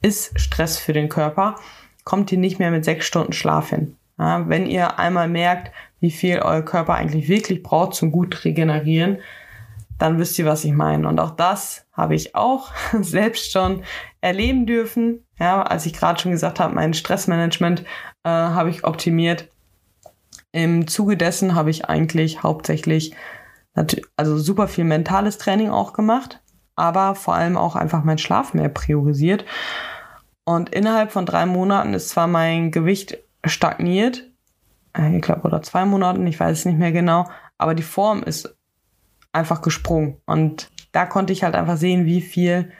ist 0.00 0.38
Stress 0.40 0.78
für 0.78 0.92
den 0.92 1.08
Körper, 1.08 1.56
kommt 2.04 2.32
ihr 2.32 2.38
nicht 2.38 2.58
mehr 2.58 2.72
mit 2.72 2.84
sechs 2.84 3.06
Stunden 3.06 3.32
Schlaf 3.32 3.70
hin. 3.70 3.96
Ja, 4.18 4.48
wenn 4.48 4.66
ihr 4.66 4.98
einmal 4.98 5.28
merkt, 5.28 5.72
wie 6.00 6.10
viel 6.10 6.40
euer 6.40 6.62
Körper 6.62 6.94
eigentlich 6.94 7.28
wirklich 7.28 7.62
braucht 7.62 7.94
zum 7.94 8.10
gut 8.10 8.44
regenerieren, 8.44 9.18
dann 9.98 10.18
wisst 10.18 10.38
ihr, 10.38 10.46
was 10.46 10.64
ich 10.64 10.72
meine. 10.72 11.08
Und 11.08 11.20
auch 11.20 11.30
das 11.30 11.86
habe 11.92 12.14
ich 12.14 12.34
auch 12.34 12.72
selbst 13.00 13.52
schon 13.52 13.82
erleben 14.20 14.66
dürfen. 14.66 15.24
Ja, 15.38 15.62
als 15.62 15.86
ich 15.86 15.92
gerade 15.92 16.20
schon 16.20 16.32
gesagt 16.32 16.60
habe, 16.60 16.74
mein 16.74 16.94
Stressmanagement 16.94 17.80
äh, 18.24 18.28
habe 18.28 18.70
ich 18.70 18.84
optimiert. 18.84 19.48
Im 20.52 20.86
Zuge 20.86 21.16
dessen 21.16 21.54
habe 21.54 21.70
ich 21.70 21.86
eigentlich 21.86 22.42
hauptsächlich 22.42 23.14
also 24.16 24.36
super 24.36 24.68
viel 24.68 24.84
mentales 24.84 25.38
Training 25.38 25.70
auch 25.70 25.94
gemacht, 25.94 26.42
aber 26.76 27.14
vor 27.14 27.34
allem 27.34 27.56
auch 27.56 27.74
einfach 27.74 28.04
mein 28.04 28.18
Schlaf 28.18 28.52
mehr 28.54 28.68
priorisiert. 28.68 29.44
Und 30.44 30.70
innerhalb 30.70 31.12
von 31.12 31.24
drei 31.24 31.46
Monaten 31.46 31.94
ist 31.94 32.10
zwar 32.10 32.26
mein 32.26 32.70
Gewicht 32.70 33.18
stagniert, 33.44 34.30
äh, 34.96 35.16
ich 35.16 35.22
glaube, 35.22 35.42
oder 35.42 35.62
zwei 35.62 35.84
Monaten, 35.84 36.26
ich 36.26 36.38
weiß 36.38 36.58
es 36.58 36.64
nicht 36.64 36.78
mehr 36.78 36.92
genau, 36.92 37.28
aber 37.58 37.74
die 37.74 37.82
Form 37.82 38.22
ist 38.22 38.56
einfach 39.32 39.62
gesprungen. 39.62 40.16
Und 40.26 40.70
da 40.92 41.06
konnte 41.06 41.32
ich 41.32 41.42
halt 41.42 41.54
einfach 41.54 41.76
sehen, 41.76 42.04
wie 42.06 42.20
viel 42.20 42.70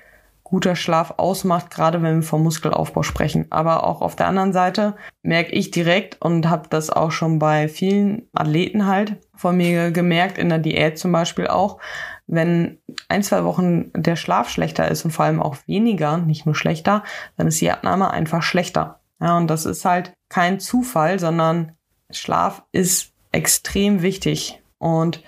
guter 0.53 0.77
Schlaf 0.77 1.15
ausmacht, 1.17 1.71
gerade 1.71 2.03
wenn 2.03 2.17
wir 2.17 2.23
vom 2.23 2.43
Muskelaufbau 2.43 3.03
sprechen. 3.03 3.47
Aber 3.49 3.87
auch 3.87 4.03
auf 4.03 4.17
der 4.17 4.29
anderen 4.29 4.53
Seite 4.53 4.97
merke 5.23 5.53
ich 5.53 5.71
direkt 5.71 6.21
und 6.21 6.51
habe 6.51 6.69
das 6.69 6.91
auch 6.91 7.11
schon 7.11 7.38
bei 7.38 7.69
vielen 7.69 8.29
Athleten 8.35 8.87
halt 8.87 9.17
von 9.35 9.57
mir 9.57 9.91
gemerkt, 9.93 10.37
in 10.37 10.51
der 10.51 10.59
Diät 10.59 10.99
zum 10.99 11.11
Beispiel 11.11 11.47
auch, 11.47 11.79
wenn 12.27 12.79
ein, 13.09 13.23
zwei 13.23 13.45
Wochen 13.45 13.91
der 13.95 14.17
Schlaf 14.17 14.51
schlechter 14.51 14.88
ist 14.88 15.07
und 15.07 15.11
vor 15.11 15.25
allem 15.25 15.41
auch 15.41 15.57
weniger, 15.67 16.19
nicht 16.19 16.45
nur 16.45 16.55
schlechter, 16.55 17.03
dann 17.38 17.47
ist 17.47 17.61
die 17.62 17.71
Abnahme 17.71 18.11
einfach 18.11 18.43
schlechter. 18.43 19.01
Ja, 19.21 19.38
und 19.38 19.49
das 19.49 19.65
ist 19.65 19.87
halt 19.87 20.12
kein 20.29 20.61
Zufall, 20.61 21.19
sondern 21.19 21.73
Schlaf 22.11 22.62
ist 22.73 23.12
extrem 23.31 24.03
wichtig. 24.03 24.61
Und 24.77 25.23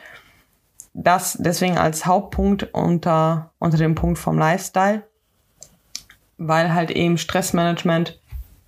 das 0.95 1.37
deswegen 1.41 1.77
als 1.77 2.07
Hauptpunkt 2.07 2.73
unter, 2.73 3.51
unter 3.59 3.77
dem 3.77 3.95
Punkt 3.95 4.19
vom 4.19 4.39
Lifestyle, 4.39 5.03
weil 6.39 6.73
halt 6.73 6.91
eben 6.91 7.19
Stressmanagement 7.19 8.21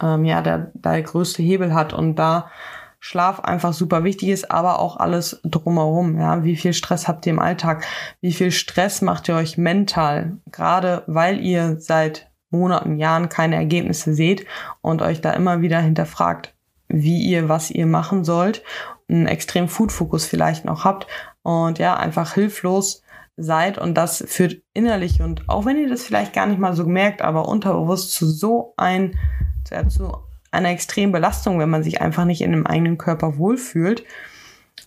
ähm, 0.03 0.25
ja 0.25 0.43
der, 0.43 0.71
der 0.75 1.03
größte 1.03 1.43
Hebel 1.43 1.73
hat 1.73 1.93
und 1.93 2.17
da 2.17 2.51
Schlaf 2.99 3.41
einfach 3.41 3.73
super 3.73 4.03
wichtig 4.03 4.31
ist, 4.31 4.51
aber 4.51 4.81
auch 4.81 4.97
alles 4.97 5.41
drumherum. 5.45 6.19
Ja, 6.19 6.43
wie 6.43 6.57
viel 6.57 6.73
Stress 6.73 7.07
habt 7.07 7.25
ihr 7.27 7.35
im 7.35 7.39
Alltag? 7.39 7.87
Wie 8.21 8.33
viel 8.33 8.51
Stress 8.51 9.01
macht 9.01 9.29
ihr 9.29 9.37
euch 9.37 9.57
mental? 9.57 10.39
Gerade 10.51 11.05
weil 11.07 11.41
ihr 11.41 11.79
seit 11.79 12.29
Monaten, 12.51 12.99
Jahren 12.99 13.29
keine 13.29 13.57
Ergebnisse 13.57 14.15
seht 14.15 14.47
und 14.81 15.03
euch 15.03 15.21
da 15.21 15.31
immer 15.33 15.61
wieder 15.61 15.79
hinterfragt, 15.79 16.55
wie 16.89 17.23
ihr, 17.23 17.49
was 17.49 17.71
ihr 17.71 17.87
machen 17.87 18.25
sollt, 18.25 18.65
einen 19.09 19.27
extrem 19.27 19.69
Food-Fokus 19.69 20.27
vielleicht 20.27 20.65
noch 20.65 20.85
habt 20.85 21.07
und 21.47 21.79
ja, 21.79 21.97
einfach 21.97 22.35
hilflos 22.35 23.03
seid 23.37 23.79
und 23.79 23.95
das 23.95 24.25
führt 24.27 24.63
innerlich 24.75 25.23
und 25.23 25.49
auch 25.49 25.65
wenn 25.65 25.79
ihr 25.79 25.89
das 25.89 26.03
vielleicht 26.03 26.33
gar 26.33 26.47
nicht 26.47 26.59
mal 26.59 26.75
so 26.75 26.87
merkt, 26.87 27.23
aber 27.23 27.47
unterbewusst 27.47 28.13
zu 28.15 28.27
so 28.27 28.75
ein, 28.77 29.17
ja, 29.71 29.87
zu 29.89 30.13
einer 30.51 30.71
extremen 30.71 31.13
Belastung, 31.13 31.61
wenn 31.61 31.71
man 31.71 31.85
sich 31.85 32.01
einfach 32.01 32.25
nicht 32.25 32.41
in 32.41 32.51
dem 32.51 32.67
eigenen 32.67 32.99
Körper 32.99 33.39
wohlfühlt. 33.39 34.03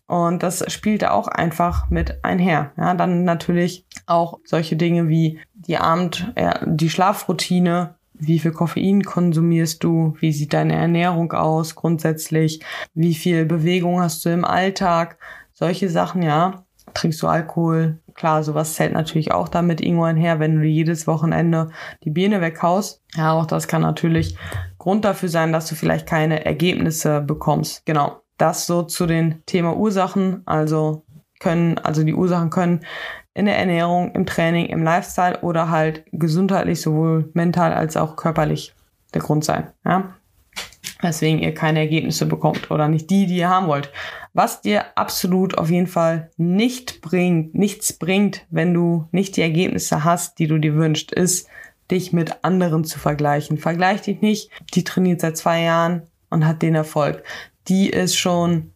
Und 0.07 0.43
das 0.43 0.69
spielt 0.69 1.05
auch 1.05 1.29
einfach 1.29 1.89
mit 1.89 2.25
einher. 2.25 2.73
Ja, 2.75 2.93
dann 2.93 3.23
natürlich 3.23 3.85
auch 4.05 4.39
solche 4.43 4.75
Dinge 4.75 5.07
wie 5.07 5.39
die 5.53 5.77
Abend, 5.77 6.33
ja, 6.37 6.59
die 6.65 6.89
Schlafroutine, 6.89 7.95
wie 8.15 8.39
viel 8.39 8.51
Koffein 8.51 9.03
konsumierst 9.03 9.81
du? 9.81 10.17
Wie 10.19 10.33
sieht 10.33 10.51
deine 10.51 10.75
Ernährung 10.75 11.31
aus 11.31 11.75
grundsätzlich? 11.75 12.61
Wie 12.93 13.15
viel 13.15 13.45
Bewegung 13.45 14.01
hast 14.01 14.25
du 14.25 14.29
im 14.29 14.43
Alltag? 14.43 15.17
Solche 15.59 15.89
Sachen, 15.89 16.21
ja. 16.21 16.63
Trinkst 16.93 17.21
du 17.21 17.27
Alkohol? 17.27 17.99
Klar, 18.13 18.43
sowas 18.43 18.75
zählt 18.75 18.93
natürlich 18.93 19.33
auch 19.33 19.49
damit 19.49 19.81
irgendwo 19.81 20.05
einher, 20.05 20.39
wenn 20.39 20.55
du 20.55 20.65
jedes 20.65 21.05
Wochenende 21.05 21.69
die 22.05 22.11
Birne 22.11 22.39
weghaust. 22.39 23.03
Ja, 23.15 23.33
auch 23.33 23.45
das 23.45 23.67
kann 23.67 23.81
natürlich 23.81 24.37
Grund 24.77 25.03
dafür 25.03 25.27
sein, 25.27 25.51
dass 25.51 25.67
du 25.67 25.75
vielleicht 25.75 26.07
keine 26.07 26.45
Ergebnisse 26.45 27.19
bekommst. 27.19 27.85
Genau. 27.85 28.21
Das 28.37 28.67
so 28.67 28.83
zu 28.83 29.05
den 29.05 29.43
Thema 29.45 29.75
Ursachen. 29.75 30.43
Also 30.45 31.03
können, 31.41 31.77
also 31.79 32.05
die 32.05 32.15
Ursachen 32.15 32.51
können 32.51 32.79
in 33.33 33.45
der 33.45 33.59
Ernährung, 33.59 34.13
im 34.13 34.25
Training, 34.25 34.67
im 34.67 34.81
Lifestyle 34.81 35.41
oder 35.41 35.69
halt 35.69 36.05
gesundheitlich 36.13 36.79
sowohl 36.79 37.29
mental 37.33 37.73
als 37.73 37.97
auch 37.97 38.15
körperlich 38.15 38.73
der 39.13 39.21
Grund 39.21 39.43
sein. 39.43 39.67
Ja? 39.83 40.15
Weswegen 41.01 41.39
ihr 41.39 41.53
keine 41.53 41.79
Ergebnisse 41.79 42.25
bekommt 42.25 42.71
oder 42.71 42.87
nicht 42.89 43.09
die, 43.09 43.25
die 43.25 43.37
ihr 43.37 43.49
haben 43.49 43.67
wollt. 43.67 43.91
Was 44.33 44.61
dir 44.61 44.97
absolut 44.97 45.57
auf 45.57 45.69
jeden 45.69 45.87
Fall 45.87 46.29
nicht 46.37 47.01
bringt, 47.01 47.55
nichts 47.55 47.93
bringt, 47.93 48.45
wenn 48.49 48.73
du 48.73 49.07
nicht 49.11 49.37
die 49.37 49.41
Ergebnisse 49.41 50.03
hast, 50.03 50.39
die 50.39 50.47
du 50.47 50.57
dir 50.57 50.75
wünschst, 50.75 51.11
ist, 51.11 51.47
dich 51.89 52.13
mit 52.13 52.43
anderen 52.43 52.83
zu 52.83 52.99
vergleichen. 52.99 53.57
Vergleich 53.57 54.01
dich 54.01 54.21
nicht, 54.21 54.49
die 54.73 54.83
trainiert 54.83 55.21
seit 55.21 55.37
zwei 55.37 55.61
Jahren 55.61 56.03
und 56.29 56.45
hat 56.45 56.61
den 56.61 56.75
Erfolg. 56.75 57.23
Die 57.67 57.89
ist 57.89 58.17
schon 58.17 58.73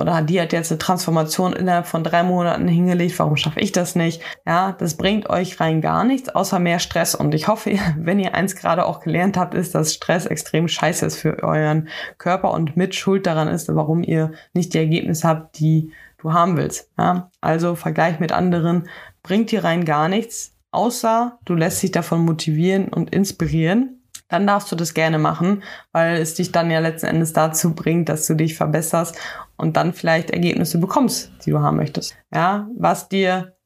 oder 0.00 0.22
die 0.22 0.40
hat 0.40 0.52
jetzt 0.52 0.70
eine 0.70 0.78
Transformation 0.78 1.52
innerhalb 1.52 1.86
von 1.86 2.02
drei 2.02 2.22
Monaten 2.22 2.66
hingelegt, 2.66 3.18
warum 3.18 3.36
schaffe 3.36 3.60
ich 3.60 3.72
das 3.72 3.94
nicht? 3.94 4.22
Ja, 4.46 4.72
das 4.72 4.96
bringt 4.96 5.28
euch 5.28 5.60
rein 5.60 5.80
gar 5.80 6.04
nichts, 6.04 6.28
außer 6.28 6.58
mehr 6.58 6.78
Stress. 6.78 7.14
Und 7.14 7.34
ich 7.34 7.48
hoffe, 7.48 7.78
wenn 7.96 8.18
ihr 8.18 8.34
eins 8.34 8.56
gerade 8.56 8.86
auch 8.86 9.00
gelernt 9.00 9.36
habt, 9.36 9.54
ist, 9.54 9.74
dass 9.74 9.94
Stress 9.94 10.26
extrem 10.26 10.68
scheiße 10.68 11.06
ist 11.06 11.18
für 11.18 11.42
euren 11.42 11.88
Körper 12.18 12.52
und 12.52 12.76
mit 12.76 12.94
Schuld 12.94 13.26
daran 13.26 13.48
ist, 13.48 13.74
warum 13.74 14.02
ihr 14.02 14.32
nicht 14.52 14.74
die 14.74 14.78
Ergebnisse 14.78 15.28
habt, 15.28 15.58
die 15.58 15.92
du 16.18 16.32
haben 16.32 16.56
willst. 16.56 16.90
Ja? 16.98 17.30
Also 17.40 17.74
Vergleich 17.74 18.20
mit 18.20 18.32
anderen 18.32 18.88
bringt 19.22 19.50
dir 19.50 19.64
rein 19.64 19.84
gar 19.84 20.08
nichts, 20.08 20.54
außer 20.70 21.38
du 21.44 21.54
lässt 21.54 21.82
dich 21.82 21.92
davon 21.92 22.24
motivieren 22.24 22.88
und 22.88 23.14
inspirieren 23.14 23.99
dann 24.30 24.46
darfst 24.46 24.72
du 24.72 24.76
das 24.76 24.94
gerne 24.94 25.18
machen, 25.18 25.62
weil 25.92 26.16
es 26.16 26.34
dich 26.34 26.52
dann 26.52 26.70
ja 26.70 26.78
letzten 26.78 27.06
Endes 27.06 27.32
dazu 27.32 27.74
bringt, 27.74 28.08
dass 28.08 28.26
du 28.26 28.34
dich 28.34 28.54
verbesserst 28.56 29.18
und 29.56 29.76
dann 29.76 29.92
vielleicht 29.92 30.30
Ergebnisse 30.30 30.78
bekommst, 30.78 31.32
die 31.44 31.50
du 31.50 31.60
haben 31.60 31.76
möchtest. 31.76 32.16
Ja, 32.32 32.68
was 32.78 33.08
dir 33.08 33.56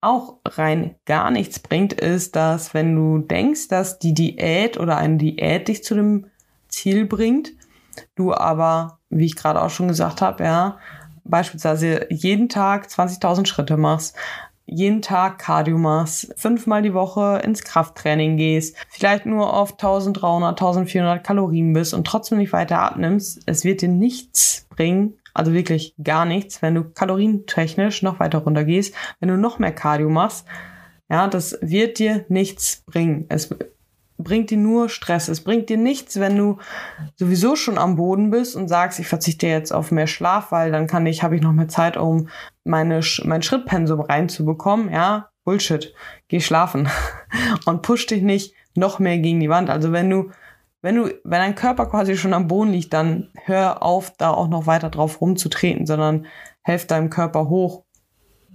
auch 0.00 0.38
rein 0.44 0.96
gar 1.06 1.30
nichts 1.30 1.58
bringt, 1.58 1.92
ist, 1.92 2.36
dass 2.36 2.74
wenn 2.74 2.94
du 2.94 3.18
denkst, 3.18 3.68
dass 3.68 3.98
die 3.98 4.14
Diät 4.14 4.78
oder 4.78 4.96
eine 4.96 5.16
Diät 5.16 5.68
dich 5.68 5.82
zu 5.82 5.94
dem 5.94 6.26
Ziel 6.68 7.06
bringt, 7.06 7.52
du 8.14 8.34
aber, 8.34 8.98
wie 9.10 9.26
ich 9.26 9.36
gerade 9.36 9.62
auch 9.62 9.70
schon 9.70 9.88
gesagt 9.88 10.20
habe, 10.20 10.44
ja, 10.44 10.78
beispielsweise 11.24 12.06
jeden 12.10 12.48
Tag 12.48 12.86
20.000 12.86 13.46
Schritte 13.46 13.76
machst, 13.76 14.16
jeden 14.70 15.00
Tag 15.02 15.38
Cardio 15.38 15.78
machst, 15.78 16.32
fünfmal 16.36 16.82
die 16.82 16.94
Woche 16.94 17.40
ins 17.42 17.62
Krafttraining 17.64 18.36
gehst, 18.36 18.76
vielleicht 18.90 19.24
nur 19.24 19.54
auf 19.54 19.72
1300, 19.72 20.50
1400 20.60 21.24
Kalorien 21.24 21.72
bist 21.72 21.94
und 21.94 22.06
trotzdem 22.06 22.38
nicht 22.38 22.52
weiter 22.52 22.78
abnimmst, 22.80 23.40
es 23.46 23.64
wird 23.64 23.80
dir 23.80 23.88
nichts 23.88 24.66
bringen, 24.68 25.14
also 25.32 25.52
wirklich 25.52 25.94
gar 26.02 26.26
nichts, 26.26 26.60
wenn 26.60 26.74
du 26.74 26.84
kalorientechnisch 26.84 28.02
noch 28.02 28.20
weiter 28.20 28.38
runter 28.38 28.64
gehst, 28.64 28.94
wenn 29.20 29.30
du 29.30 29.36
noch 29.36 29.58
mehr 29.58 29.72
Cardio 29.72 30.10
machst, 30.10 30.46
ja, 31.10 31.26
das 31.26 31.58
wird 31.62 31.98
dir 31.98 32.26
nichts 32.28 32.82
bringen. 32.86 33.24
Es 33.30 33.48
bringt 34.18 34.50
dir 34.50 34.58
nur 34.58 34.88
Stress. 34.88 35.28
Es 35.28 35.42
bringt 35.42 35.68
dir 35.70 35.76
nichts, 35.76 36.18
wenn 36.18 36.36
du 36.36 36.58
sowieso 37.16 37.56
schon 37.56 37.78
am 37.78 37.96
Boden 37.96 38.30
bist 38.30 38.56
und 38.56 38.68
sagst, 38.68 38.98
ich 38.98 39.06
verzichte 39.06 39.46
jetzt 39.46 39.72
auf 39.72 39.90
mehr 39.90 40.08
Schlaf, 40.08 40.50
weil 40.52 40.72
dann 40.72 40.86
kann 40.88 41.06
ich, 41.06 41.22
habe 41.22 41.36
ich 41.36 41.42
noch 41.42 41.52
mehr 41.52 41.68
Zeit, 41.68 41.96
um 41.96 42.28
meine, 42.68 43.00
mein 43.24 43.42
Schrittpensum 43.42 44.00
reinzubekommen. 44.00 44.92
Ja, 44.92 45.30
Bullshit. 45.44 45.94
Geh 46.28 46.40
schlafen 46.40 46.88
und 47.64 47.82
push 47.82 48.06
dich 48.06 48.22
nicht 48.22 48.54
noch 48.74 48.98
mehr 48.98 49.18
gegen 49.18 49.40
die 49.40 49.48
Wand. 49.48 49.70
Also 49.70 49.92
wenn 49.92 50.10
du, 50.10 50.30
wenn 50.82 50.94
du, 50.94 51.06
wenn 51.24 51.40
dein 51.40 51.54
Körper 51.54 51.86
quasi 51.86 52.16
schon 52.16 52.34
am 52.34 52.46
Boden 52.46 52.72
liegt, 52.72 52.92
dann 52.92 53.30
hör 53.44 53.82
auf, 53.82 54.12
da 54.16 54.30
auch 54.30 54.48
noch 54.48 54.66
weiter 54.66 54.90
drauf 54.90 55.20
rumzutreten, 55.20 55.86
sondern 55.86 56.26
helf 56.62 56.86
deinem 56.86 57.10
Körper 57.10 57.48
hoch 57.48 57.84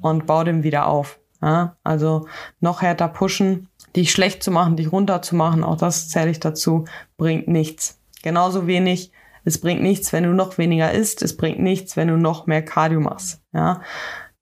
und 0.02 0.26
bau 0.26 0.44
dem 0.44 0.64
wieder 0.64 0.88
auf. 0.88 1.20
Ja, 1.42 1.76
also 1.84 2.28
noch 2.62 2.82
härter 2.82 3.10
pushen 3.10 3.68
dich 3.96 4.12
schlecht 4.12 4.44
zu 4.44 4.52
machen, 4.52 4.78
dich 4.78 4.92
runterzumachen, 4.92 5.64
auch 5.64 5.78
das 5.78 6.10
zähle 6.10 6.32
ich 6.32 6.40
dazu, 6.40 6.86
bringt 7.18 7.48
nichts. 7.48 8.00
Genauso 8.24 8.66
wenig, 8.66 9.12
es 9.44 9.60
bringt 9.60 9.82
nichts, 9.82 10.14
wenn 10.14 10.24
du 10.24 10.34
noch 10.34 10.58
weniger 10.58 10.92
isst, 10.92 11.22
es 11.22 11.36
bringt 11.38 11.60
nichts, 11.60 11.98
wenn 11.98 12.08
du 12.08 12.18
noch 12.18 12.48
mehr 12.48 12.64
Cardio 12.64 13.00
machst. 13.00 13.42
Ja, 13.54 13.82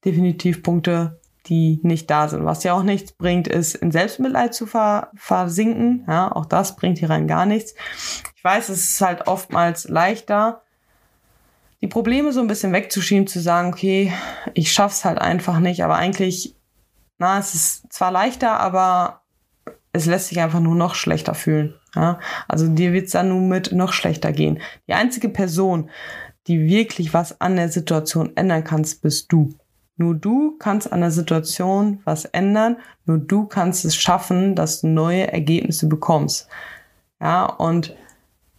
definitiv 0.05 0.63
Punkte, 0.63 1.19
die 1.47 1.79
nicht 1.83 2.09
da 2.09 2.27
sind. 2.27 2.45
Was 2.45 2.63
ja 2.63 2.73
auch 2.73 2.83
nichts 2.83 3.13
bringt, 3.13 3.47
ist 3.47 3.75
in 3.75 3.91
Selbstmitleid 3.91 4.53
zu 4.53 4.67
versinken. 4.67 6.05
Ja, 6.07 6.31
auch 6.31 6.45
das 6.45 6.75
bringt 6.75 6.99
hier 6.99 7.09
rein 7.09 7.27
gar 7.27 7.45
nichts. 7.45 7.73
Ich 8.35 8.43
weiß, 8.43 8.69
es 8.69 8.91
ist 8.91 9.01
halt 9.01 9.27
oftmals 9.27 9.87
leichter, 9.87 10.61
die 11.81 11.87
Probleme 11.87 12.31
so 12.31 12.41
ein 12.41 12.47
bisschen 12.47 12.73
wegzuschieben, 12.73 13.25
zu 13.25 13.39
sagen, 13.39 13.69
okay, 13.69 14.13
ich 14.53 14.71
schaff's 14.71 15.03
halt 15.03 15.17
einfach 15.17 15.59
nicht, 15.59 15.83
aber 15.83 15.95
eigentlich, 15.95 16.55
na, 17.17 17.39
es 17.39 17.55
ist 17.55 17.91
zwar 17.91 18.11
leichter, 18.11 18.59
aber 18.59 19.21
es 19.91 20.05
lässt 20.05 20.27
sich 20.27 20.39
einfach 20.39 20.59
nur 20.59 20.75
noch 20.75 20.93
schlechter 20.93 21.33
fühlen. 21.33 21.75
Ja? 21.95 22.19
Also 22.47 22.67
dir 22.67 22.93
wird 22.93 23.05
es 23.05 23.11
dann 23.11 23.29
nur 23.29 23.41
mit 23.41 23.71
noch 23.71 23.93
schlechter 23.93 24.31
gehen. 24.31 24.59
Die 24.87 24.93
einzige 24.93 25.29
Person, 25.29 25.89
die 26.47 26.65
wirklich 26.65 27.13
was 27.13 27.39
an 27.41 27.55
der 27.55 27.69
Situation 27.69 28.35
ändern 28.35 28.63
kannst, 28.63 29.01
bist 29.01 29.31
du. 29.31 29.53
Nur 29.97 30.15
du 30.15 30.57
kannst 30.57 30.91
an 30.91 31.01
der 31.01 31.11
Situation 31.11 31.99
was 32.05 32.25
ändern. 32.25 32.77
Nur 33.05 33.19
du 33.19 33.45
kannst 33.45 33.85
es 33.85 33.95
schaffen, 33.95 34.55
dass 34.55 34.81
du 34.81 34.87
neue 34.87 35.31
Ergebnisse 35.31 35.87
bekommst. 35.87 36.47
Ja, 37.21 37.45
und 37.45 37.95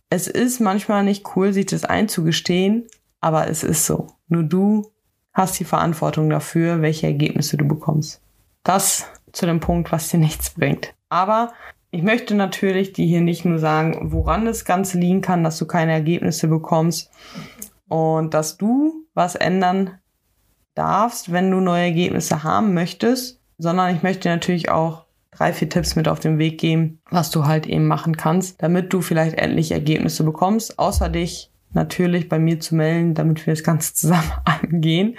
es 0.09 0.29
ist 0.29 0.61
manchmal 0.61 1.03
nicht 1.05 1.35
cool, 1.35 1.53
sich 1.53 1.66
das 1.66 1.85
einzugestehen, 1.85 2.87
aber 3.21 3.49
es 3.49 3.64
ist 3.64 3.87
so. 3.87 4.09
Nur 4.29 4.45
du 4.45 4.92
hast 5.33 5.59
die 5.59 5.64
Verantwortung 5.64 6.31
dafür, 6.31 6.83
welche 6.83 7.07
Ergebnisse 7.07 7.57
du 7.57 7.66
bekommst. 7.66 8.21
Das 8.62 9.07
zu 9.33 9.47
dem 9.47 9.61
Punkt, 9.61 9.90
was 9.90 10.09
dir 10.09 10.18
nichts 10.18 10.51
bringt. 10.51 10.95
Aber 11.09 11.53
ich 11.94 12.02
möchte 12.02 12.35
natürlich 12.35 12.94
dir 12.94 13.05
hier 13.05 13.20
nicht 13.20 13.44
nur 13.44 13.59
sagen, 13.59 14.12
woran 14.12 14.46
das 14.46 14.64
Ganze 14.64 14.98
liegen 14.98 15.20
kann, 15.20 15.44
dass 15.44 15.59
du 15.59 15.66
keine 15.66 15.92
Ergebnisse 15.92 16.48
bekommst 16.48 17.11
und 17.87 18.33
dass 18.33 18.57
du 18.57 19.05
was 19.12 19.35
ändern 19.35 19.98
darfst, 20.74 21.33
wenn 21.33 21.50
du 21.50 21.61
neue 21.61 21.83
Ergebnisse 21.83 22.42
haben 22.42 22.72
möchtest, 22.72 23.42
sondern 23.59 23.94
ich 23.94 24.02
möchte 24.02 24.31
natürlich 24.31 24.70
auch 24.70 25.05
drei, 25.31 25.52
vier 25.52 25.68
Tipps 25.68 25.94
mit 25.94 26.09
auf 26.09 26.18
den 26.18 26.38
Weg 26.38 26.59
geben, 26.59 27.02
was 27.11 27.31
du 27.31 27.44
halt 27.44 27.66
eben 27.66 27.87
machen 27.87 28.16
kannst, 28.16 28.62
damit 28.62 28.90
du 28.94 29.02
vielleicht 29.02 29.37
endlich 29.37 29.70
Ergebnisse 29.70 30.24
bekommst, 30.24 30.78
außer 30.78 31.11
dich 31.11 31.52
natürlich 31.75 32.29
bei 32.29 32.39
mir 32.39 32.61
zu 32.61 32.75
melden, 32.75 33.15
damit 33.15 33.47
wir 33.47 33.55
das 33.55 33.65
Ganze 33.65 33.95
zusammen 33.95 34.33
angehen. 34.45 35.17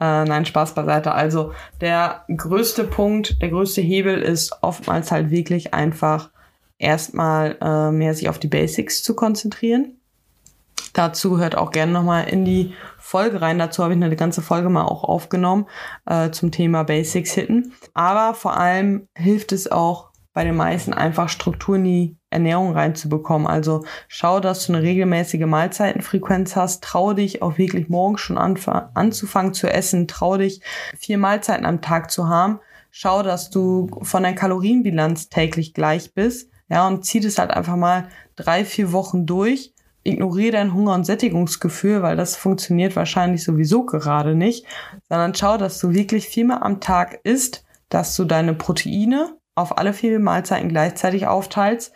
Äh, 0.00 0.24
nein, 0.24 0.46
Spaß 0.46 0.74
beiseite. 0.74 1.12
Also 1.12 1.52
der 1.80 2.24
größte 2.34 2.84
Punkt, 2.84 3.40
der 3.42 3.50
größte 3.50 3.80
Hebel 3.80 4.20
ist 4.20 4.52
oftmals 4.62 5.12
halt 5.12 5.30
wirklich 5.30 5.74
einfach 5.74 6.30
erstmal 6.78 7.56
äh, 7.60 7.90
mehr 7.90 8.14
sich 8.14 8.28
auf 8.28 8.38
die 8.38 8.48
Basics 8.48 9.02
zu 9.02 9.14
konzentrieren. 9.14 9.96
Dazu 10.92 11.38
hört 11.38 11.56
auch 11.56 11.70
gerne 11.70 11.92
nochmal 11.92 12.28
in 12.28 12.44
die 12.44 12.74
Folge 12.98 13.40
rein. 13.40 13.58
Dazu 13.58 13.82
habe 13.82 13.94
ich 13.94 14.02
eine 14.02 14.16
ganze 14.16 14.42
Folge 14.42 14.68
mal 14.70 14.84
auch 14.84 15.04
aufgenommen 15.04 15.66
äh, 16.06 16.30
zum 16.30 16.50
Thema 16.50 16.82
Basics 16.82 17.32
hitten. 17.32 17.72
Aber 17.94 18.34
vor 18.34 18.56
allem 18.56 19.06
hilft 19.16 19.52
es 19.52 19.70
auch 19.70 20.10
bei 20.32 20.44
den 20.44 20.56
meisten 20.56 20.92
einfach 20.92 21.28
Struktur 21.28 21.76
in 21.76 21.84
die 21.84 22.16
Ernährung 22.30 22.72
reinzubekommen. 22.72 23.46
Also 23.46 23.84
schau, 24.08 24.40
dass 24.40 24.66
du 24.66 24.72
eine 24.72 24.82
regelmäßige 24.82 25.46
Mahlzeitenfrequenz 25.46 26.56
hast. 26.56 26.82
Trau 26.82 27.12
dich 27.12 27.42
auch 27.42 27.58
wirklich 27.58 27.88
morgens 27.88 28.20
schon 28.20 28.38
anzufangen 28.38 29.52
zu 29.52 29.68
essen. 29.68 30.08
Trau 30.08 30.36
dich 30.36 30.62
vier 30.96 31.18
Mahlzeiten 31.18 31.66
am 31.66 31.82
Tag 31.82 32.10
zu 32.10 32.28
haben. 32.28 32.60
Schau, 32.90 33.22
dass 33.22 33.50
du 33.50 33.88
von 34.02 34.22
der 34.22 34.34
Kalorienbilanz 34.34 35.28
täglich 35.28 35.74
gleich 35.74 36.14
bist. 36.14 36.50
Ja, 36.68 36.86
und 36.86 37.04
zieh 37.04 37.20
das 37.20 37.38
halt 37.38 37.50
einfach 37.50 37.76
mal 37.76 38.08
drei, 38.36 38.64
vier 38.64 38.92
Wochen 38.92 39.26
durch 39.26 39.74
ignoriere 40.02 40.52
dein 40.52 40.74
Hunger- 40.74 40.94
und 40.94 41.04
Sättigungsgefühl, 41.04 42.02
weil 42.02 42.16
das 42.16 42.36
funktioniert 42.36 42.96
wahrscheinlich 42.96 43.44
sowieso 43.44 43.84
gerade 43.84 44.34
nicht, 44.34 44.66
sondern 45.08 45.34
schau, 45.34 45.56
dass 45.56 45.78
du 45.78 45.92
wirklich 45.92 46.28
viermal 46.28 46.62
am 46.62 46.80
Tag 46.80 47.20
isst, 47.24 47.64
dass 47.88 48.16
du 48.16 48.24
deine 48.24 48.54
Proteine 48.54 49.36
auf 49.54 49.76
alle 49.76 49.92
vier 49.92 50.18
Mahlzeiten 50.18 50.68
gleichzeitig 50.68 51.26
aufteilst, 51.26 51.92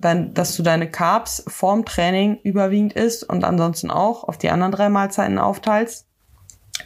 dann, 0.00 0.34
dass 0.34 0.56
du 0.56 0.62
deine 0.62 0.90
Carbs 0.90 1.44
vorm 1.46 1.84
Training 1.84 2.38
überwiegend 2.42 2.94
isst 2.94 3.28
und 3.28 3.44
ansonsten 3.44 3.90
auch 3.90 4.24
auf 4.24 4.38
die 4.38 4.50
anderen 4.50 4.72
drei 4.72 4.88
Mahlzeiten 4.88 5.38
aufteilst, 5.38 6.06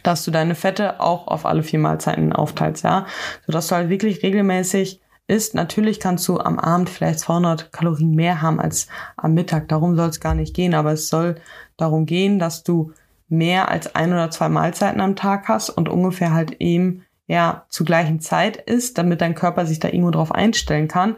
dass 0.03 0.25
du 0.25 0.31
deine 0.31 0.55
Fette 0.55 0.99
auch 0.99 1.27
auf 1.27 1.45
alle 1.45 1.63
vier 1.63 1.79
Mahlzeiten 1.79 2.33
aufteilst, 2.33 2.83
ja, 2.83 3.05
sodass 3.45 3.67
du 3.67 3.75
halt 3.75 3.89
wirklich 3.89 4.21
regelmäßig 4.23 4.99
ist, 5.27 5.55
natürlich 5.55 5.99
kannst 5.99 6.27
du 6.27 6.39
am 6.39 6.59
Abend 6.59 6.89
vielleicht 6.89 7.19
200 7.19 7.71
Kalorien 7.71 8.11
mehr 8.11 8.41
haben 8.41 8.59
als 8.59 8.87
am 9.17 9.33
Mittag. 9.33 9.67
Darum 9.69 9.95
soll 9.95 10.09
es 10.09 10.19
gar 10.19 10.35
nicht 10.35 10.53
gehen, 10.53 10.75
aber 10.75 10.91
es 10.91 11.09
soll 11.09 11.35
darum 11.77 12.05
gehen, 12.05 12.37
dass 12.37 12.63
du 12.63 12.91
mehr 13.27 13.69
als 13.69 13.95
ein 13.95 14.13
oder 14.13 14.29
zwei 14.29 14.49
Mahlzeiten 14.49 15.01
am 15.01 15.15
Tag 15.15 15.47
hast 15.47 15.71
und 15.71 15.89
ungefähr 15.89 16.31
halt 16.31 16.61
eben 16.61 17.05
ja 17.27 17.65
zur 17.69 17.87
gleichen 17.87 18.19
Zeit 18.19 18.57
ist, 18.57 18.99
damit 18.99 19.21
dein 19.21 19.33
Körper 19.33 19.65
sich 19.65 19.79
da 19.79 19.87
irgendwo 19.87 20.11
drauf 20.11 20.31
einstellen 20.31 20.87
kann. 20.87 21.15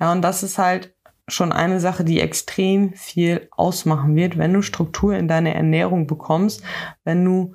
Ja, 0.00 0.10
und 0.10 0.22
das 0.22 0.42
ist 0.42 0.58
halt 0.58 0.92
schon 1.32 1.52
eine 1.52 1.80
Sache, 1.80 2.04
die 2.04 2.20
extrem 2.20 2.92
viel 2.94 3.48
ausmachen 3.50 4.14
wird, 4.16 4.38
wenn 4.38 4.52
du 4.52 4.62
Struktur 4.62 5.14
in 5.14 5.28
deine 5.28 5.54
Ernährung 5.54 6.06
bekommst, 6.06 6.62
wenn 7.04 7.24
du 7.24 7.54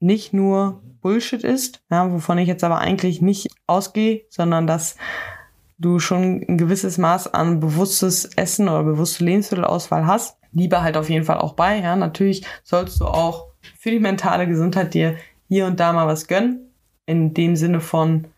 nicht 0.00 0.32
nur 0.32 0.82
Bullshit 1.00 1.44
ist, 1.44 1.82
ja, 1.90 2.10
wovon 2.10 2.38
ich 2.38 2.48
jetzt 2.48 2.64
aber 2.64 2.78
eigentlich 2.78 3.20
nicht 3.20 3.50
ausgehe, 3.66 4.22
sondern 4.30 4.66
dass 4.66 4.96
du 5.78 5.98
schon 5.98 6.44
ein 6.48 6.58
gewisses 6.58 6.98
Maß 6.98 7.34
an 7.34 7.60
bewusstes 7.60 8.24
Essen 8.36 8.68
oder 8.68 8.84
bewusste 8.84 9.24
Lebensmittelauswahl 9.24 10.06
hast. 10.06 10.38
Lieber 10.52 10.82
halt 10.82 10.96
auf 10.96 11.10
jeden 11.10 11.24
Fall 11.24 11.38
auch 11.38 11.54
bei. 11.54 11.78
Ja, 11.80 11.96
natürlich 11.96 12.46
sollst 12.62 13.00
du 13.00 13.06
auch 13.06 13.48
für 13.78 13.90
die 13.90 13.98
mentale 13.98 14.46
Gesundheit 14.46 14.94
dir 14.94 15.16
hier 15.48 15.66
und 15.66 15.80
da 15.80 15.92
mal 15.92 16.06
was 16.06 16.26
gönnen. 16.26 16.70
In 17.06 17.34
dem 17.34 17.56
Sinne 17.56 17.80
von 17.80 18.28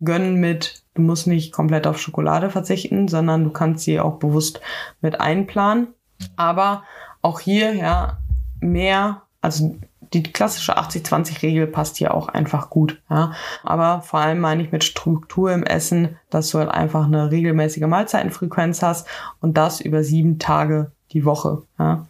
gönnen 0.00 0.36
mit, 0.36 0.82
du 0.94 1.02
musst 1.02 1.26
nicht 1.26 1.52
komplett 1.52 1.86
auf 1.86 2.00
Schokolade 2.00 2.50
verzichten, 2.50 3.08
sondern 3.08 3.44
du 3.44 3.50
kannst 3.50 3.84
sie 3.84 4.00
auch 4.00 4.18
bewusst 4.18 4.60
mit 5.00 5.20
einplanen. 5.20 5.88
Aber 6.36 6.84
auch 7.22 7.40
hier, 7.40 7.74
ja, 7.74 8.18
mehr, 8.60 9.22
also 9.40 9.76
die 10.12 10.22
klassische 10.22 10.76
80-20-Regel 10.76 11.66
passt 11.66 11.96
hier 11.96 12.14
auch 12.14 12.28
einfach 12.28 12.68
gut. 12.70 13.00
Ja. 13.08 13.32
Aber 13.62 14.02
vor 14.02 14.20
allem 14.20 14.40
meine 14.40 14.62
ich 14.62 14.72
mit 14.72 14.82
Struktur 14.84 15.52
im 15.52 15.62
Essen, 15.62 16.18
dass 16.30 16.50
du 16.50 16.58
halt 16.58 16.68
einfach 16.68 17.04
eine 17.04 17.30
regelmäßige 17.30 17.84
Mahlzeitenfrequenz 17.84 18.82
hast 18.82 19.06
und 19.40 19.56
das 19.56 19.80
über 19.80 20.02
sieben 20.02 20.38
Tage 20.38 20.92
die 21.12 21.24
Woche. 21.24 21.62
Ja. 21.78 22.06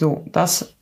So, 0.00 0.24
das 0.32 0.74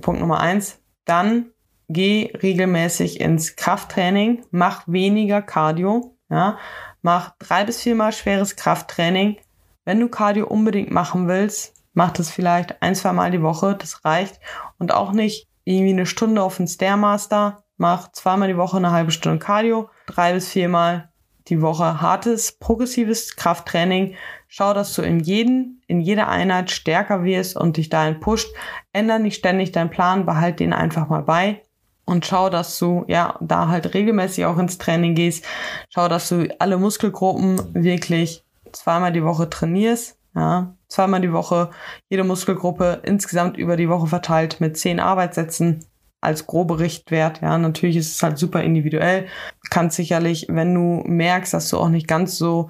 Punkt 0.00 0.20
Nummer 0.20 0.40
eins. 0.40 0.78
Dann 1.04 1.46
geh 1.88 2.32
regelmäßig 2.42 3.20
ins 3.20 3.56
Krafttraining, 3.56 4.44
mach 4.50 4.84
weniger 4.86 5.42
Cardio, 5.42 6.16
ja, 6.30 6.56
mach 7.04 7.34
drei 7.38 7.64
bis 7.64 7.82
viermal 7.82 8.12
schweres 8.12 8.56
Krafttraining. 8.56 9.36
Wenn 9.84 10.00
du 10.00 10.08
Cardio 10.08 10.46
unbedingt 10.46 10.90
machen 10.90 11.28
willst, 11.28 11.74
mach 11.92 12.10
das 12.12 12.30
vielleicht 12.30 12.82
ein, 12.82 12.94
zwei 12.94 13.12
Mal 13.12 13.30
die 13.30 13.42
Woche, 13.42 13.76
das 13.78 14.06
reicht. 14.06 14.40
Und 14.78 14.92
auch 14.92 15.12
nicht 15.12 15.46
irgendwie 15.64 15.92
eine 15.92 16.06
Stunde 16.06 16.42
auf 16.42 16.56
den 16.56 16.66
Stairmaster, 16.66 17.62
mach 17.76 18.10
zweimal 18.12 18.48
die 18.48 18.56
Woche 18.56 18.78
eine 18.78 18.90
halbe 18.90 19.10
Stunde 19.10 19.38
Cardio, 19.38 19.90
drei 20.06 20.32
bis 20.32 20.48
viermal 20.48 21.10
die 21.48 21.60
Woche 21.60 22.00
hartes, 22.00 22.52
progressives 22.58 23.36
Krafttraining. 23.36 24.16
Schau, 24.48 24.72
dass 24.72 24.94
du 24.94 25.02
in 25.02 25.20
jeden, 25.20 25.82
in 25.86 26.00
jeder 26.00 26.28
Einheit 26.28 26.70
stärker 26.70 27.22
wirst 27.22 27.54
und 27.54 27.76
dich 27.76 27.90
dahin 27.90 28.18
pusht. 28.18 28.48
Änder 28.94 29.18
nicht 29.18 29.36
ständig 29.36 29.72
deinen 29.72 29.90
Plan, 29.90 30.24
behalt 30.24 30.58
den 30.58 30.72
einfach 30.72 31.10
mal 31.10 31.22
bei 31.22 31.63
und 32.04 32.26
schau, 32.26 32.50
dass 32.50 32.78
du 32.78 33.04
ja 33.08 33.36
da 33.40 33.68
halt 33.68 33.94
regelmäßig 33.94 34.44
auch 34.44 34.58
ins 34.58 34.78
Training 34.78 35.14
gehst. 35.14 35.44
Schau, 35.88 36.08
dass 36.08 36.28
du 36.28 36.48
alle 36.58 36.76
Muskelgruppen 36.76 37.60
wirklich 37.74 38.44
zweimal 38.72 39.12
die 39.12 39.24
Woche 39.24 39.48
trainierst. 39.48 40.18
Ja, 40.36 40.74
zweimal 40.88 41.20
die 41.20 41.32
Woche, 41.32 41.70
jede 42.08 42.24
Muskelgruppe 42.24 43.02
insgesamt 43.04 43.56
über 43.56 43.76
die 43.76 43.88
Woche 43.88 44.08
verteilt 44.08 44.60
mit 44.60 44.76
zehn 44.76 44.98
Arbeitssätzen 44.98 45.84
als 46.20 46.46
grobe 46.46 46.80
Richtwert. 46.80 47.40
Ja, 47.40 47.56
natürlich 47.56 47.96
ist 47.96 48.16
es 48.16 48.22
halt 48.22 48.36
super 48.38 48.62
individuell. 48.62 49.26
Kannst 49.70 49.96
sicherlich, 49.96 50.46
wenn 50.48 50.74
du 50.74 51.04
merkst, 51.06 51.54
dass 51.54 51.68
du 51.68 51.78
auch 51.78 51.88
nicht 51.88 52.08
ganz 52.08 52.36
so 52.36 52.68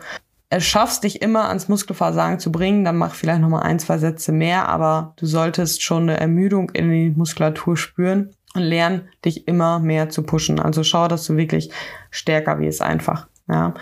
es 0.51 0.65
schaffst, 0.65 1.05
dich 1.05 1.23
immer 1.23 1.49
ans 1.49 1.69
Muskelversagen 1.69 2.39
zu 2.39 2.53
bringen, 2.53 2.85
dann 2.85 2.97
mach 2.97 3.15
vielleicht 3.15 3.41
nochmal 3.41 3.63
ein, 3.63 3.79
zwei 3.79 3.99
Sätze 3.99 4.31
mehr, 4.31 4.69
aber 4.69 5.15
du 5.17 5.27
solltest 5.27 5.83
schon 5.83 6.05
eine 6.05 6.21
Ermüdung 6.21 6.71
in 6.71 6.91
die 6.91 7.11
Muskulatur 7.11 7.77
spüren 7.77 8.31
und 8.55 8.63
lernen, 8.63 9.09
dich 9.25 9.47
immer 9.49 9.79
mehr 9.81 10.09
zu 10.09 10.23
pushen. 10.23 10.61
Also 10.61 10.85
schau, 10.85 11.09
dass 11.09 11.27
du 11.27 11.37
wirklich 11.37 11.71
stärker 12.11 12.59
wirst 12.61 12.83
einfach. 12.83 13.29
Ja. 13.49 13.75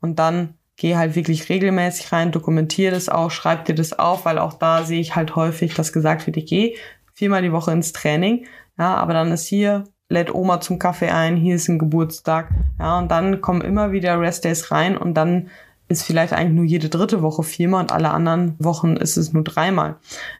Und 0.00 0.18
dann 0.18 0.54
geh 0.76 0.96
halt 0.96 1.14
wirklich 1.14 1.48
regelmäßig 1.48 2.10
rein, 2.12 2.32
dokumentiere 2.32 2.94
das 2.94 3.08
auch, 3.08 3.30
schreib 3.30 3.66
dir 3.66 3.74
das 3.74 3.98
auf, 3.98 4.24
weil 4.24 4.38
auch 4.38 4.54
da 4.54 4.82
sehe 4.84 5.00
ich 5.00 5.14
halt 5.14 5.36
häufig, 5.36 5.74
dass 5.74 5.92
gesagt 5.92 6.26
wird, 6.26 6.38
ich 6.38 6.46
gehe 6.46 6.74
viermal 7.12 7.42
die 7.42 7.52
Woche 7.52 7.70
ins 7.72 7.92
Training, 7.92 8.46
ja, 8.78 8.94
aber 8.94 9.12
dann 9.12 9.30
ist 9.30 9.46
hier, 9.46 9.84
lädt 10.08 10.34
Oma 10.34 10.60
zum 10.60 10.78
Kaffee 10.78 11.10
ein, 11.10 11.36
hier 11.36 11.56
ist 11.56 11.68
ein 11.68 11.78
Geburtstag, 11.78 12.48
ja, 12.78 12.98
und 12.98 13.10
dann 13.10 13.42
kommen 13.42 13.60
immer 13.60 13.92
wieder 13.92 14.18
Restdays 14.18 14.70
rein 14.70 14.96
und 14.96 15.14
dann 15.14 15.50
ist 15.88 16.04
vielleicht 16.04 16.32
eigentlich 16.32 16.54
nur 16.54 16.64
jede 16.64 16.88
dritte 16.88 17.20
Woche 17.20 17.42
viermal 17.42 17.82
und 17.82 17.92
alle 17.92 18.10
anderen 18.10 18.54
Wochen 18.58 18.96
ist 18.96 19.18
es 19.18 19.34
nur 19.34 19.44
dreimal. 19.44 19.96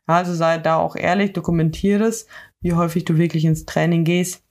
Ja, 0.09 0.14
also 0.14 0.33
sei 0.33 0.57
da 0.57 0.76
auch 0.76 0.96
ehrlich, 0.96 1.35
dokumentiere 1.35 2.05
es, 2.05 2.29
wie 2.61 2.75
häufig 2.75 3.05
du 3.05 3.16
wirklich 3.16 3.44
ins 3.44 3.64
Training 3.64 4.05
gehst, 4.05 4.42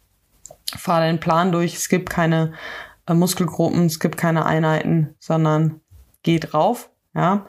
fahr 0.78 1.00
deinen 1.00 1.19
Plan 1.19 1.52
durch, 1.52 1.76
es 1.76 1.89
gibt 1.89 2.10
keine 2.10 2.54
äh, 3.08 3.13
Muskelgruppen, 3.13 3.86
es 3.86 4.00
gibt 4.00 4.17
keine 4.17 4.45
Einheiten, 4.45 5.15
sondern 5.19 5.82
geh 6.24 6.39
drauf, 6.39 6.89
ja. 7.13 7.48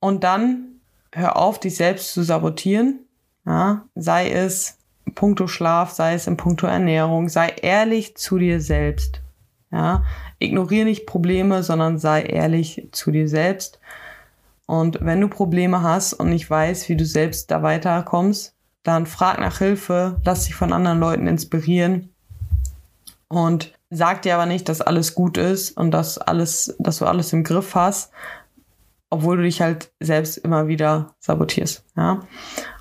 Und 0.00 0.24
dann 0.24 0.80
hör 1.12 1.36
auf, 1.36 1.60
dich 1.60 1.76
selbst 1.76 2.12
zu 2.12 2.22
sabotieren, 2.22 3.00
ja. 3.46 3.86
Sei 3.94 4.30
es 4.30 4.78
puncto 5.14 5.46
Schlaf, 5.46 5.90
sei 5.90 6.14
es 6.14 6.26
in 6.26 6.36
puncto 6.36 6.66
Ernährung, 6.66 7.28
sei 7.28 7.48
ehrlich 7.48 8.16
zu 8.16 8.38
dir 8.38 8.60
selbst, 8.60 9.22
ja. 9.70 10.04
Ignoriere 10.38 10.84
nicht 10.84 11.06
Probleme, 11.06 11.62
sondern 11.62 11.98
sei 11.98 12.22
ehrlich 12.22 12.88
zu 12.92 13.10
dir 13.10 13.28
selbst. 13.28 13.80
Und 14.66 14.98
wenn 15.00 15.20
du 15.20 15.28
Probleme 15.28 15.82
hast 15.82 16.14
und 16.14 16.30
nicht 16.30 16.48
weißt, 16.48 16.88
wie 16.88 16.96
du 16.96 17.04
selbst 17.04 17.50
da 17.50 17.62
weiterkommst, 17.62 18.51
dann 18.82 19.06
frag 19.06 19.38
nach 19.38 19.58
Hilfe, 19.58 20.20
lass 20.24 20.44
dich 20.44 20.54
von 20.54 20.72
anderen 20.72 21.00
Leuten 21.00 21.26
inspirieren 21.26 22.12
und 23.28 23.72
sagt 23.90 24.24
dir 24.24 24.34
aber 24.34 24.46
nicht, 24.46 24.68
dass 24.68 24.80
alles 24.80 25.14
gut 25.14 25.36
ist 25.36 25.76
und 25.76 25.90
dass 25.90 26.18
alles, 26.18 26.74
dass 26.78 26.98
du 26.98 27.06
alles 27.06 27.32
im 27.32 27.44
Griff 27.44 27.74
hast, 27.74 28.10
obwohl 29.10 29.36
du 29.36 29.42
dich 29.44 29.60
halt 29.60 29.92
selbst 30.00 30.38
immer 30.38 30.66
wieder 30.66 31.14
sabotierst, 31.20 31.84
ja. 31.96 32.20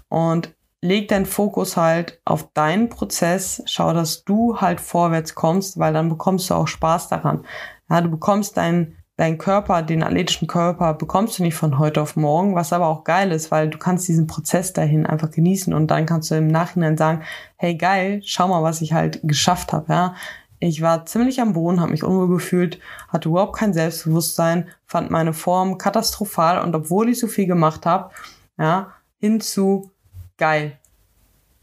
Und 0.08 0.54
leg 0.82 1.08
deinen 1.08 1.26
Fokus 1.26 1.78
halt 1.78 2.20
auf 2.26 2.52
deinen 2.54 2.90
Prozess, 2.90 3.62
schau, 3.66 3.94
dass 3.94 4.24
du 4.24 4.60
halt 4.60 4.82
vorwärts 4.82 5.36
kommst, 5.36 5.78
weil 5.78 5.94
dann 5.94 6.10
bekommst 6.10 6.50
du 6.50 6.56
auch 6.56 6.68
Spaß 6.68 7.10
daran. 7.10 7.46
Ja, 7.90 8.02
du 8.02 8.10
bekommst 8.10 8.58
deinen 8.58 8.98
dein 9.18 9.38
Körper, 9.38 9.84
den 9.84 10.04
athletischen 10.04 10.48
Körper 10.48 10.94
bekommst 10.94 11.38
du 11.38 11.44
nicht 11.44 11.56
von 11.56 11.78
heute 11.78 12.02
auf 12.02 12.16
morgen, 12.16 12.56
was 12.56 12.74
aber 12.74 12.88
auch 12.88 13.04
geil 13.04 13.32
ist, 13.32 13.52
weil 13.52 13.70
du 13.70 13.78
kannst 13.78 14.08
diesen 14.08 14.26
Prozess 14.28 14.74
dahin 14.74 15.06
einfach 15.06 15.30
genießen 15.30 15.74
und 15.74 15.88
dann 15.88 16.06
kannst 16.06 16.32
du 16.32 16.36
im 16.36 16.48
Nachhinein 16.48 16.98
sagen, 16.98 17.24
hey 17.58 17.76
geil, 17.76 18.22
schau 18.26 18.48
mal, 18.48 18.64
was 18.64 18.82
ich 18.82 18.94
halt 18.94 19.20
geschafft 19.24 19.74
habe, 19.74 19.92
ja 19.94 20.16
Ich 20.60 20.82
war 20.82 21.06
ziemlich 21.06 21.42
am 21.42 21.54
Boden, 21.54 21.82
habe 21.82 21.92
mich 21.92 22.04
unwohl 22.04 22.30
gefühlt, 22.30 22.80
hatte 23.10 23.30
überhaupt 23.30 23.56
kein 23.58 23.74
Selbstbewusstsein, 23.74 24.70
fand 24.86 25.12
meine 25.12 25.34
Form 25.34 25.78
katastrophal 25.78 26.60
und 26.64 26.76
obwohl 26.76 27.10
ich 27.10 27.20
so 27.20 27.28
viel 27.28 27.48
gemacht 27.48 27.86
habe, 27.86 28.12
ja, 28.58 28.94
hinzu 29.20 29.92
geil. 30.38 30.80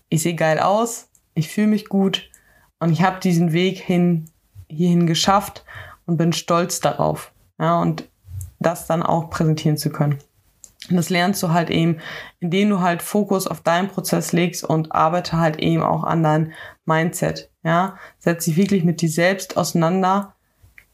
Ich 0.09 0.23
sehe 0.23 0.35
geil 0.35 0.59
aus, 0.61 1.09
ich 1.35 1.49
fühle 1.49 1.69
mich 1.69 1.89
gut 1.89 2.31
und 2.79 2.93
ich 2.93 3.03
habe 3.03 3.21
diesen 3.21 3.53
Weg 3.53 3.79
hin 3.79 4.31
hierhin 4.69 5.07
geschafft 5.07 5.65
und 6.07 6.17
bin 6.17 6.33
stolz 6.33 6.81
darauf. 6.81 7.33
Ja, 7.59 7.81
und 7.81 8.09
das 8.61 8.87
dann 8.87 9.03
auch 9.03 9.31
präsentieren 9.31 9.77
zu 9.77 9.91
können. 9.91 10.19
Und 10.91 10.97
das 10.97 11.11
lernst 11.11 11.43
du 11.43 11.51
halt 11.51 11.71
eben, 11.71 11.99
indem 12.41 12.71
du 12.71 12.81
halt 12.81 13.03
Fokus 13.03 13.47
auf 13.47 13.61
deinen 13.61 13.89
Prozess 13.89 14.33
legst 14.33 14.65
und 14.65 14.93
arbeite 14.93 15.37
halt 15.39 15.59
eben 15.59 15.83
auch 15.83 16.05
an 16.05 16.23
dein 16.23 16.53
Mindset. 16.87 17.51
Ja, 17.63 17.97
setz 18.19 18.45
dich 18.45 18.57
wirklich 18.57 18.85
mit 18.85 19.01
dir 19.01 19.11
selbst 19.11 19.57
auseinander. 19.57 20.35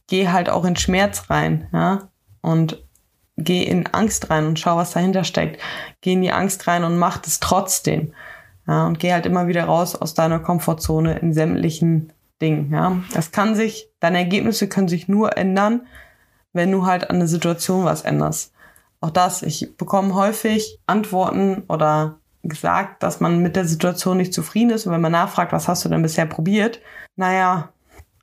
Geh 0.07 0.29
halt 0.29 0.49
auch 0.49 0.65
in 0.65 0.77
Schmerz 0.77 1.31
rein. 1.31 1.69
Ja, 1.73 2.09
und 2.41 2.83
geh 3.37 3.63
in 3.63 3.87
Angst 3.89 4.31
rein 4.31 4.47
und 4.47 4.59
schau, 4.59 4.77
was 4.77 4.93
dahinter 4.93 5.25
steckt. 5.25 5.61
Geh 6.01 6.15
in 6.15 6.23
die 6.23 6.33
Angst 6.33 6.67
rein 6.67 6.85
und 6.85 6.99
mach 6.99 7.21
es 7.25 7.41
trotzdem. 7.41 8.15
Ja, 8.67 8.87
und 8.87 8.99
geh 8.99 9.13
halt 9.13 9.27
immer 9.27 9.47
wieder 9.47 9.65
raus 9.65 9.95
aus 9.95 10.15
deiner 10.15 10.41
Komfortzone 10.41 11.19
in 11.19 11.35
sämtlichen 11.35 12.13
Dingen. 12.41 12.73
Ja, 12.73 12.99
das 13.13 13.31
kann 13.31 13.55
sich, 13.55 13.91
deine 14.01 14.19
Ergebnisse 14.19 14.69
können 14.69 14.89
sich 14.89 15.07
nur 15.09 15.37
ändern, 15.37 15.87
wenn 16.55 16.73
du 16.73 16.87
halt 16.87 17.11
an 17.11 17.19
der 17.19 17.29
Situation 17.29 17.85
was 17.85 18.03
änderst. 18.03 18.53
Auch 19.01 19.11
das, 19.11 19.43
ich 19.43 19.77
bekomme 19.77 20.15
häufig 20.15 20.79
Antworten 20.87 21.65
oder 21.69 22.21
gesagt, 22.43 23.03
dass 23.03 23.21
man 23.21 23.41
mit 23.41 23.57
der 23.57 23.67
Situation 23.67 24.17
nicht 24.17 24.33
zufrieden 24.33 24.71
ist. 24.71 24.87
Und 24.87 24.93
wenn 24.93 25.01
man 25.01 25.13
nachfragt, 25.13 25.53
was 25.53 25.69
hast 25.69 25.85
du 25.85 25.91
denn 25.91 26.03
bisher 26.03 26.27
probiert? 26.27 26.81
Naja, 27.17 27.73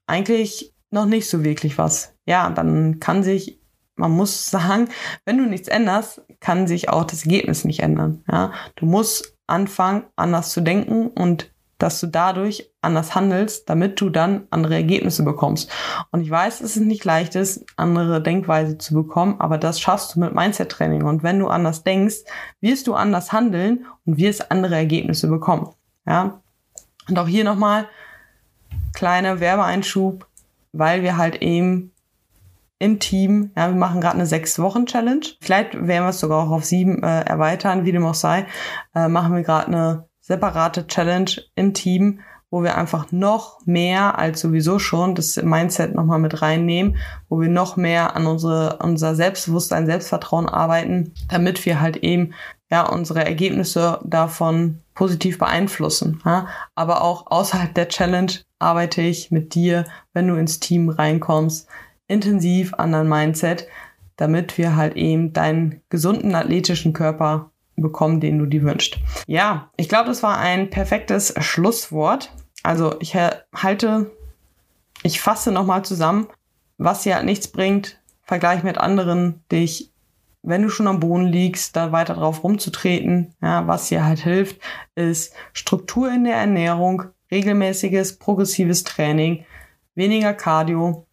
eigentlich 0.08 0.74
noch 0.90 1.06
nicht 1.06 1.30
so 1.30 1.44
wirklich 1.44 1.78
was. 1.78 2.16
Ja, 2.26 2.50
dann 2.50 3.00
kann 3.00 3.24
sich, 3.24 3.60
man 3.96 4.12
muss 4.12 4.46
sagen, 4.50 4.90
wenn 5.26 5.38
du 5.38 5.46
nichts 5.46 5.68
änderst, 5.68 6.24
kann 6.40 6.66
sich 6.68 6.90
auch 6.90 7.04
das 7.04 7.24
Ergebnis 7.24 7.66
nicht 7.66 7.82
ändern. 7.82 8.24
Ja, 8.32 8.52
du 8.76 8.86
musst 8.86 9.38
anfangen, 9.48 10.06
anders 10.16 10.52
zu 10.52 10.62
denken 10.62 11.10
und 11.10 11.51
dass 11.82 12.00
du 12.00 12.08
dadurch 12.08 12.72
anders 12.82 13.16
handelst, 13.16 13.70
damit 13.70 14.00
du 14.00 14.10
dann 14.10 14.48
andere 14.52 14.76
Ergebnisse 14.76 15.24
bekommst. 15.24 15.72
Und 16.12 16.22
ich 16.22 16.30
weiß, 16.30 16.60
dass 16.60 16.76
es 16.76 16.82
nicht 16.82 17.04
leicht 17.06 17.36
ist, 17.36 17.66
andere 17.76 18.22
Denkweise 18.22 18.78
zu 18.78 18.94
bekommen, 18.94 19.36
aber 19.40 19.58
das 19.58 19.80
schaffst 19.80 20.16
du 20.16 20.20
mit 20.20 20.36
Mindset-Training. 20.36 21.04
Und 21.04 21.24
wenn 21.24 21.40
du 21.40 21.48
anders 21.48 21.84
denkst, 21.84 22.18
wirst 22.60 22.88
du 22.88 22.94
anders 22.94 23.32
handeln 23.32 23.86
und 24.06 24.18
wirst 24.18 24.52
andere 24.52 24.76
Ergebnisse 24.76 25.28
bekommen. 25.28 25.70
Ja. 26.06 26.42
Und 27.10 27.18
auch 27.18 27.28
hier 27.28 27.44
nochmal 27.44 27.88
kleiner 28.94 29.40
Werbeeinschub, 29.40 30.28
weil 30.74 31.02
wir 31.02 31.18
halt 31.18 31.42
eben 31.42 31.92
im 32.78 33.00
Team, 33.00 33.52
ja, 33.56 33.70
wir 33.70 33.76
machen 33.76 34.02
gerade 34.02 34.16
eine 34.16 34.26
sechs 34.26 34.58
Wochen 34.60 34.86
Challenge. 34.86 35.26
Vielleicht 35.40 35.74
werden 35.74 36.04
wir 36.04 36.10
es 36.10 36.20
sogar 36.20 36.44
auch 36.44 36.52
auf 36.52 36.66
sieben 36.66 37.04
äh, 37.04 37.22
erweitern, 37.22 37.86
wie 37.86 37.92
dem 37.92 38.06
auch 38.06 38.16
sei. 38.16 38.46
Äh, 38.96 39.08
machen 39.08 39.36
wir 39.36 39.44
gerade 39.44 39.68
eine 39.68 40.11
separate 40.32 40.88
Challenge 40.88 41.30
im 41.56 41.74
Team, 41.74 42.22
wo 42.50 42.64
wir 42.64 42.78
einfach 42.78 43.12
noch 43.12 43.60
mehr 43.66 44.18
als 44.18 44.40
sowieso 44.40 44.80
schon 44.80 45.14
das 45.14 45.36
Mindset 45.36 45.94
nochmal 45.94 46.20
mit 46.20 46.42
reinnehmen, 46.42 46.96
wo 47.28 47.42
wir 47.42 47.50
noch 47.50 47.76
mehr 47.76 48.16
an 48.16 48.28
unsere, 48.28 48.78
unser 48.78 49.14
Selbstbewusstsein, 49.14 49.86
Selbstvertrauen 49.86 50.48
arbeiten, 50.48 51.14
damit 51.28 51.66
wir 51.66 51.82
halt 51.82 51.98
eben 51.98 52.34
ja 52.70 52.88
unsere 52.88 53.26
Ergebnisse 53.26 54.00
davon 54.06 54.80
positiv 54.94 55.38
beeinflussen. 55.38 56.22
Ja? 56.26 56.48
Aber 56.76 57.02
auch 57.02 57.28
außerhalb 57.28 57.74
der 57.74 57.90
Challenge 57.90 58.32
arbeite 58.58 59.02
ich 59.02 59.32
mit 59.32 59.54
dir, 59.54 59.84
wenn 60.14 60.30
du 60.30 60.36
ins 60.36 60.62
Team 60.62 60.88
reinkommst, 60.88 61.68
intensiv 62.08 62.74
an 62.76 62.94
dein 62.94 63.10
Mindset, 63.10 63.68
damit 64.16 64.58
wir 64.58 64.78
halt 64.78 64.96
eben 64.96 65.34
deinen 65.34 65.82
gesunden 65.90 66.34
athletischen 66.36 66.94
Körper 66.94 67.51
bekommen, 67.82 68.20
den 68.20 68.40
du 68.40 68.46
dir 68.46 68.64
wünschst. 68.64 68.98
Ja, 69.28 69.70
ich 69.78 69.90
glaube, 69.90 70.08
das 70.08 70.24
war 70.24 70.38
ein 70.38 70.70
perfektes 70.70 71.34
Schlusswort. 71.40 72.32
Also 72.64 72.96
ich 73.00 73.16
halte, 73.16 74.12
ich 75.04 75.22
fasse 75.22 75.52
nochmal 75.52 75.84
zusammen, 75.84 76.28
was 76.78 77.04
dir 77.04 77.16
halt 77.16 77.26
nichts 77.26 77.48
bringt, 77.48 78.02
Vergleich 78.24 78.64
mit 78.64 78.78
anderen, 78.78 79.44
dich, 79.52 79.92
wenn 80.42 80.62
du 80.62 80.70
schon 80.70 80.88
am 80.88 81.02
Boden 81.02 81.26
liegst, 81.26 81.76
da 81.76 81.92
weiter 81.92 82.14
drauf 82.14 82.46
rumzutreten. 82.46 83.36
Ja, 83.42 83.68
was 83.68 83.90
dir 83.90 84.06
halt 84.06 84.20
hilft, 84.20 84.62
ist 84.96 85.34
Struktur 85.52 86.10
in 86.10 86.24
der 86.24 86.36
Ernährung, 86.36 87.04
regelmäßiges, 87.30 88.20
progressives 88.20 88.86
Training, 88.86 89.44
weniger 89.96 90.34
Cardio, 90.34 91.06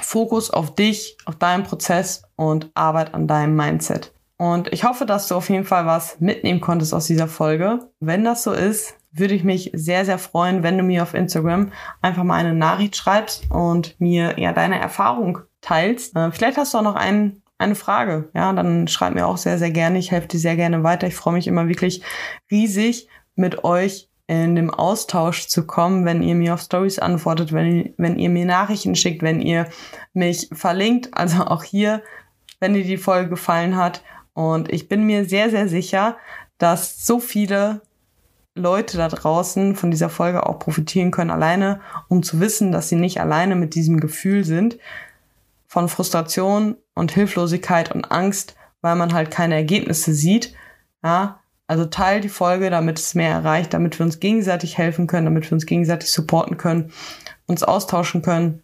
Fokus 0.00 0.50
auf 0.50 0.74
dich, 0.74 1.16
auf 1.26 1.36
deinen 1.36 1.62
Prozess 1.62 2.24
und 2.34 2.70
Arbeit 2.74 3.14
an 3.14 3.28
deinem 3.28 3.54
Mindset. 3.54 4.12
Und 4.42 4.72
ich 4.72 4.82
hoffe, 4.82 5.06
dass 5.06 5.28
du 5.28 5.36
auf 5.36 5.48
jeden 5.50 5.62
Fall 5.62 5.86
was 5.86 6.18
mitnehmen 6.18 6.60
konntest 6.60 6.92
aus 6.94 7.06
dieser 7.06 7.28
Folge. 7.28 7.78
Wenn 8.00 8.24
das 8.24 8.42
so 8.42 8.50
ist, 8.50 8.96
würde 9.12 9.34
ich 9.34 9.44
mich 9.44 9.70
sehr, 9.72 10.04
sehr 10.04 10.18
freuen, 10.18 10.64
wenn 10.64 10.76
du 10.76 10.82
mir 10.82 11.04
auf 11.04 11.14
Instagram 11.14 11.70
einfach 12.00 12.24
mal 12.24 12.40
eine 12.40 12.52
Nachricht 12.52 12.96
schreibst 12.96 13.48
und 13.52 13.94
mir 14.00 14.40
ja 14.40 14.52
deine 14.52 14.80
Erfahrung 14.80 15.38
teilst. 15.60 16.16
Äh, 16.16 16.32
vielleicht 16.32 16.56
hast 16.56 16.74
du 16.74 16.78
auch 16.78 16.82
noch 16.82 16.96
ein, 16.96 17.40
eine 17.56 17.76
Frage. 17.76 18.30
Ja, 18.34 18.52
dann 18.52 18.88
schreib 18.88 19.14
mir 19.14 19.28
auch 19.28 19.36
sehr, 19.36 19.58
sehr 19.58 19.70
gerne. 19.70 20.00
Ich 20.00 20.10
helfe 20.10 20.26
dir 20.26 20.40
sehr 20.40 20.56
gerne 20.56 20.82
weiter. 20.82 21.06
Ich 21.06 21.14
freue 21.14 21.34
mich 21.34 21.46
immer 21.46 21.68
wirklich 21.68 22.02
riesig 22.50 23.06
mit 23.36 23.62
euch 23.62 24.08
in 24.26 24.56
dem 24.56 24.74
Austausch 24.74 25.46
zu 25.46 25.68
kommen, 25.68 26.04
wenn 26.04 26.20
ihr 26.20 26.34
mir 26.34 26.54
auf 26.54 26.62
Stories 26.62 26.98
antwortet, 26.98 27.52
wenn, 27.52 27.94
wenn 27.96 28.18
ihr 28.18 28.28
mir 28.28 28.46
Nachrichten 28.46 28.96
schickt, 28.96 29.22
wenn 29.22 29.40
ihr 29.40 29.68
mich 30.14 30.48
verlinkt. 30.52 31.10
Also 31.12 31.44
auch 31.44 31.62
hier, 31.62 32.02
wenn 32.58 32.74
dir 32.74 32.82
die 32.82 32.96
Folge 32.96 33.28
gefallen 33.30 33.76
hat, 33.76 34.02
und 34.34 34.72
ich 34.72 34.88
bin 34.88 35.04
mir 35.04 35.24
sehr, 35.24 35.50
sehr 35.50 35.68
sicher, 35.68 36.16
dass 36.58 37.06
so 37.06 37.20
viele 37.20 37.82
Leute 38.54 38.96
da 38.96 39.08
draußen 39.08 39.74
von 39.76 39.90
dieser 39.90 40.08
Folge 40.08 40.46
auch 40.46 40.58
profitieren 40.58 41.10
können, 41.10 41.30
alleine, 41.30 41.80
um 42.08 42.22
zu 42.22 42.40
wissen, 42.40 42.72
dass 42.72 42.88
sie 42.88 42.96
nicht 42.96 43.20
alleine 43.20 43.56
mit 43.56 43.74
diesem 43.74 44.00
Gefühl 44.00 44.44
sind 44.44 44.78
von 45.66 45.88
Frustration 45.88 46.76
und 46.94 47.12
Hilflosigkeit 47.12 47.90
und 47.92 48.12
Angst, 48.12 48.56
weil 48.82 48.94
man 48.96 49.14
halt 49.14 49.30
keine 49.30 49.54
Ergebnisse 49.54 50.12
sieht. 50.12 50.54
Ja, 51.02 51.40
also 51.66 51.86
teil 51.86 52.20
die 52.20 52.28
Folge, 52.28 52.68
damit 52.68 52.98
es 52.98 53.14
mehr 53.14 53.30
erreicht, 53.30 53.72
damit 53.72 53.98
wir 53.98 54.04
uns 54.04 54.20
gegenseitig 54.20 54.76
helfen 54.76 55.06
können, 55.06 55.24
damit 55.24 55.50
wir 55.50 55.54
uns 55.54 55.64
gegenseitig 55.64 56.10
supporten 56.10 56.58
können, 56.58 56.92
uns 57.46 57.62
austauschen 57.62 58.20
können 58.20 58.62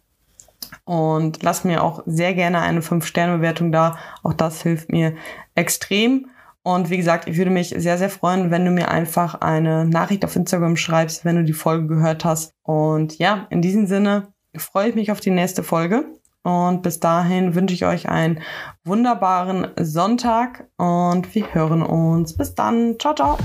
und 0.89 1.43
lass 1.43 1.65
mir 1.65 1.83
auch 1.83 2.01
sehr 2.07 2.33
gerne 2.33 2.61
eine 2.61 2.79
5-Sterne-Bewertung 2.79 3.71
da. 3.71 3.99
Auch 4.23 4.33
das 4.33 4.63
hilft 4.63 4.91
mir 4.91 5.13
extrem. 5.53 6.31
Und 6.63 6.89
wie 6.89 6.97
gesagt, 6.97 7.27
ich 7.29 7.37
würde 7.37 7.51
mich 7.51 7.75
sehr, 7.77 7.99
sehr 7.99 8.09
freuen, 8.09 8.49
wenn 8.49 8.65
du 8.65 8.71
mir 8.71 8.89
einfach 8.89 9.35
eine 9.35 9.85
Nachricht 9.85 10.25
auf 10.25 10.35
Instagram 10.35 10.77
schreibst, 10.77 11.25
wenn 11.25 11.35
du 11.35 11.43
die 11.43 11.53
Folge 11.53 11.85
gehört 11.85 12.25
hast. 12.25 12.53
Und 12.63 13.19
ja, 13.19 13.45
in 13.51 13.61
diesem 13.61 13.85
Sinne 13.85 14.29
freue 14.57 14.89
ich 14.89 14.95
mich 14.95 15.11
auf 15.11 15.19
die 15.19 15.29
nächste 15.29 15.61
Folge. 15.61 16.05
Und 16.41 16.81
bis 16.81 16.99
dahin 16.99 17.53
wünsche 17.53 17.75
ich 17.75 17.85
euch 17.85 18.09
einen 18.09 18.41
wunderbaren 18.83 19.67
Sonntag 19.79 20.69
und 20.77 21.35
wir 21.35 21.53
hören 21.53 21.83
uns. 21.83 22.35
Bis 22.35 22.55
dann. 22.55 22.95
Ciao, 22.97 23.13
ciao. 23.13 23.37